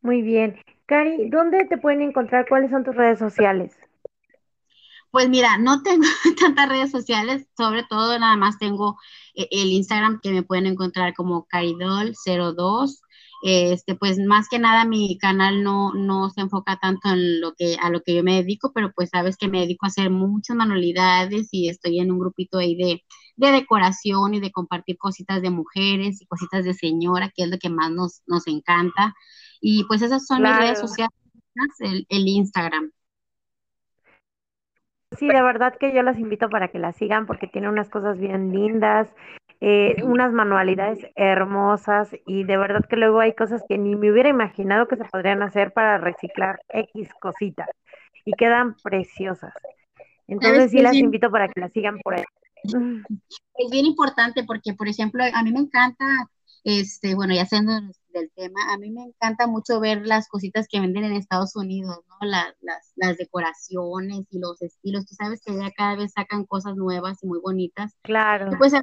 Muy 0.06 0.22
bien. 0.22 0.56
Cari, 0.86 1.32
¿dónde 1.32 1.66
te 1.66 1.80
pueden 1.80 2.02
encontrar? 2.02 2.46
¿Cuáles 2.48 2.70
son 2.70 2.84
tus 2.84 2.96
redes 2.96 3.18
sociales? 3.18 3.76
Pues 5.10 5.28
mira, 5.30 5.58
no 5.58 5.82
tengo 5.82 6.06
tantas 6.40 6.70
redes 6.70 6.92
sociales, 6.92 7.48
sobre 7.58 7.82
todo 7.90 8.20
nada 8.20 8.36
más 8.36 8.60
tengo 8.60 9.00
eh, 9.34 9.48
el 9.50 9.72
Instagram 9.72 10.20
que 10.22 10.32
me 10.32 10.44
pueden 10.44 10.68
encontrar 10.68 11.16
como 11.16 11.48
caridol02 11.48 13.00
este, 13.48 13.94
pues 13.94 14.18
más 14.18 14.50
que 14.50 14.58
nada 14.58 14.86
mi 14.86 15.20
canal 15.20 15.62
no, 15.62 15.94
no 15.94 16.32
se 16.32 16.42
enfoca 16.42 16.80
tanto 16.82 17.10
en 17.10 17.42
lo 17.42 17.54
que, 17.54 17.78
a 17.80 17.92
lo 17.92 18.02
que 18.02 18.16
yo 18.16 18.24
me 18.24 18.42
dedico, 18.42 18.72
pero 18.74 18.92
pues 18.92 19.10
sabes 19.12 19.38
que 19.38 19.48
me 19.48 19.60
dedico 19.60 19.86
a 19.86 19.90
hacer 19.90 20.10
muchas 20.10 20.58
manualidades 20.58 21.50
y 21.52 21.70
estoy 21.70 22.00
en 22.00 22.12
un 22.12 22.18
grupito 22.18 22.58
ahí 22.58 22.76
de, 22.76 23.04
de 23.36 23.52
decoración 23.52 24.34
y 24.34 24.40
de 24.40 24.52
compartir 24.52 24.98
cositas 24.98 25.44
de 25.44 25.52
mujeres 25.52 26.24
y 26.24 26.26
cositas 26.26 26.66
de 26.66 26.74
señora, 26.74 27.32
que 27.36 27.44
es 27.44 27.50
lo 27.50 27.60
que 27.60 27.70
más 27.70 27.92
nos, 27.92 28.24
nos 28.26 28.48
encanta. 28.48 29.14
Y 29.62 29.84
pues 29.86 30.02
esas 30.02 30.26
son 30.26 30.40
claro. 30.40 30.56
mis 30.56 30.66
redes 30.66 30.80
sociales, 30.80 31.14
el, 31.80 32.06
el 32.10 32.28
Instagram. 32.28 32.92
Sí, 35.18 35.28
de 35.28 35.42
verdad 35.42 35.76
que 35.80 35.94
yo 35.94 36.04
las 36.04 36.20
invito 36.20 36.50
para 36.50 36.68
que 36.68 36.80
las 36.80 36.96
sigan 36.98 37.26
porque 37.26 37.48
tiene 37.48 37.70
unas 37.70 37.90
cosas 37.90 38.20
bien 38.20 38.52
lindas, 38.52 39.14
eh, 39.62 39.96
unas 40.04 40.34
manualidades 40.34 41.08
hermosas 41.16 42.10
y 42.26 42.44
de 42.44 42.58
verdad 42.58 42.86
que 42.88 42.98
luego 42.98 43.20
hay 43.20 43.34
cosas 43.34 43.64
que 43.68 43.78
ni 43.78 43.96
me 43.96 44.12
hubiera 44.12 44.30
imaginado 44.30 44.88
que 44.88 44.98
se 44.98 45.06
podrían 45.06 45.42
hacer 45.42 45.72
para 45.72 45.98
reciclar 45.98 46.60
X 46.70 47.10
cositas 47.20 47.70
y 48.26 48.34
quedan 48.34 48.76
preciosas. 48.84 49.54
Entonces 50.28 50.72
sí 50.72 50.82
las 50.82 50.96
invito 50.96 51.30
para 51.32 51.48
que 51.48 51.62
las 51.62 51.72
sigan 51.72 52.00
por 52.00 52.16
ahí. 52.16 52.24
Es 52.64 53.72
bien 53.72 53.86
importante 53.86 54.44
porque, 54.44 54.74
por 54.74 54.88
ejemplo, 54.88 55.24
a 55.24 55.44
mí 55.44 55.52
me 55.52 55.60
encanta, 55.60 56.06
este, 56.64 57.16
bueno, 57.16 57.34
ya 57.34 57.46
siendo 57.46 57.72
del 58.16 58.32
tema, 58.36 58.74
a 58.74 58.78
mí 58.78 58.92
me 58.92 59.04
encanta 59.04 59.46
mucho 59.46 59.80
ver 59.80 60.06
las 60.06 60.28
cositas 60.28 60.68
que 60.68 60.80
venden 60.80 61.04
en 61.04 61.14
Estados 61.14 61.56
Unidos, 61.56 62.00
¿no? 62.08 62.28
La, 62.28 62.56
las, 62.62 62.94
las 62.96 63.18
decoraciones 63.18 64.26
y 64.32 64.40
los 64.40 64.62
estilos. 64.62 65.06
Tú 65.06 65.16
sabes 65.16 65.42
que 65.46 65.56
ya 65.56 65.70
cada 65.72 65.96
vez 65.96 66.14
sacan 66.14 66.46
cosas 66.46 66.76
nuevas 66.76 67.22
y 67.24 67.28
muy 67.28 67.40
bonitas. 67.40 67.96
Claro. 68.04 68.52
Y 68.52 68.56
pues 68.56 68.74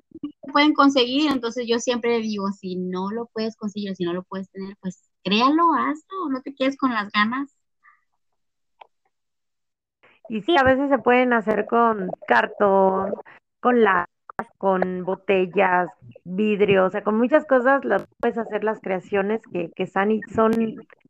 pueden 0.53 0.75
conseguir, 0.75 1.31
entonces 1.33 1.67
yo 1.67 1.79
siempre 1.79 2.19
digo, 2.19 2.49
si 2.53 2.77
no 2.77 3.11
lo 3.11 3.27
puedes 3.33 3.57
conseguir, 3.57 3.97
si 3.97 4.05
no 4.05 4.13
lo 4.13 4.23
puedes 4.23 4.51
tener, 4.51 4.77
pues 4.81 5.03
créalo, 5.25 5.73
hazlo, 5.73 6.29
no 6.31 6.43
te 6.43 6.55
quedes 6.55 6.77
con 6.77 6.93
las 6.93 7.11
ganas. 7.11 7.57
Y 10.29 10.43
sí, 10.43 10.57
a 10.57 10.63
veces 10.63 10.89
se 10.89 10.99
pueden 10.99 11.33
hacer 11.33 11.67
con 11.67 12.11
cartón, 12.27 13.15
con 13.61 13.83
la 13.83 14.07
con 14.59 15.05
botellas, 15.05 15.89
vidrio, 16.25 16.87
o 16.87 16.91
sea, 16.91 17.03
con 17.03 17.17
muchas 17.17 17.45
cosas 17.47 17.85
las 17.85 18.07
puedes 18.21 18.39
hacer 18.39 18.65
las 18.65 18.81
creaciones 18.81 19.41
que, 19.53 19.71
que 19.75 19.83
están 19.83 20.11
y 20.11 20.21
son 20.35 20.53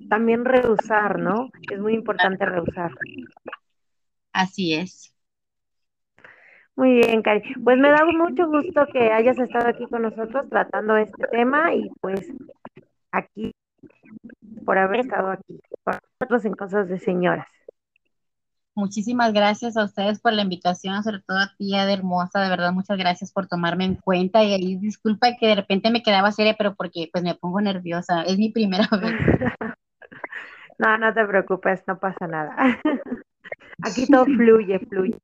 también 0.09 0.45
reusar, 0.45 1.19
¿no? 1.19 1.51
Es 1.71 1.81
muy 1.81 1.95
importante 1.95 2.45
reusar. 2.45 2.93
Así 4.33 4.75
es. 4.75 5.15
Muy 6.75 6.95
bien, 6.95 7.23
Cari. 7.23 7.43
Pues 7.63 7.79
me 7.79 7.91
da 7.91 8.05
mucho 8.07 8.47
gusto 8.49 8.87
que 8.93 9.13
hayas 9.13 9.39
estado 9.39 9.69
aquí 9.69 9.87
con 9.87 10.03
nosotros 10.03 10.49
tratando 10.49 10.97
este 10.97 11.27
tema 11.29 11.75
y 11.75 11.91
pues 12.01 12.33
aquí 13.11 13.53
por 14.65 14.79
haber 14.79 15.01
estado 15.01 15.31
aquí 15.31 15.61
con 15.85 15.99
nosotros 16.21 16.45
en 16.45 16.55
Cosas 16.55 16.89
de 16.89 16.99
Señoras. 16.99 17.47
Muchísimas 18.75 19.35
gracias 19.35 19.77
a 19.77 19.85
ustedes 19.85 20.21
por 20.21 20.33
la 20.33 20.43
invitación, 20.43 21.03
sobre 21.03 21.21
todo 21.21 21.37
a 21.39 21.55
ti, 21.59 21.77
Ada 21.77 21.93
Hermosa, 21.93 22.41
de 22.41 22.49
verdad, 22.49 22.73
muchas 22.73 22.97
gracias 22.97 23.31
por 23.31 23.47
tomarme 23.47 23.85
en 23.85 23.97
cuenta 23.97 24.43
y 24.43 24.55
ahí 24.55 24.77
disculpa 24.77 25.37
que 25.39 25.47
de 25.47 25.57
repente 25.57 25.91
me 25.91 26.03
quedaba 26.03 26.33
seria, 26.33 26.55
pero 26.57 26.75
porque 26.75 27.11
pues 27.13 27.23
me 27.23 27.35
pongo 27.35 27.61
nerviosa, 27.61 28.23
es 28.23 28.39
mi 28.39 28.51
primera 28.51 28.89
vez. 29.03 29.13
No, 30.79 30.97
no 30.97 31.13
te 31.13 31.25
preocupes, 31.27 31.83
no 31.87 31.99
pasa 31.99 32.27
nada. 32.27 32.57
Aquí 33.83 34.07
todo 34.07 34.25
fluye, 34.25 34.79
fluye. 34.79 35.19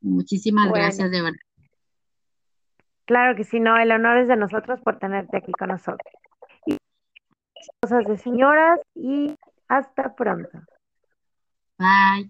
Muchísimas 0.00 0.70
bueno. 0.70 0.84
gracias, 0.84 1.10
de 1.10 1.22
verdad. 1.22 1.38
Claro 3.04 3.36
que 3.36 3.44
sí, 3.44 3.60
no, 3.60 3.76
el 3.76 3.92
honor 3.92 4.18
es 4.18 4.28
de 4.28 4.36
nosotros 4.36 4.80
por 4.80 4.98
tenerte 4.98 5.38
aquí 5.38 5.52
con 5.52 5.68
nosotros. 5.68 6.12
Y 6.66 6.76
cosas 7.82 8.06
de 8.06 8.18
señoras 8.18 8.80
y 8.94 9.34
hasta 9.66 10.14
pronto. 10.14 10.58
拜。 11.78 12.28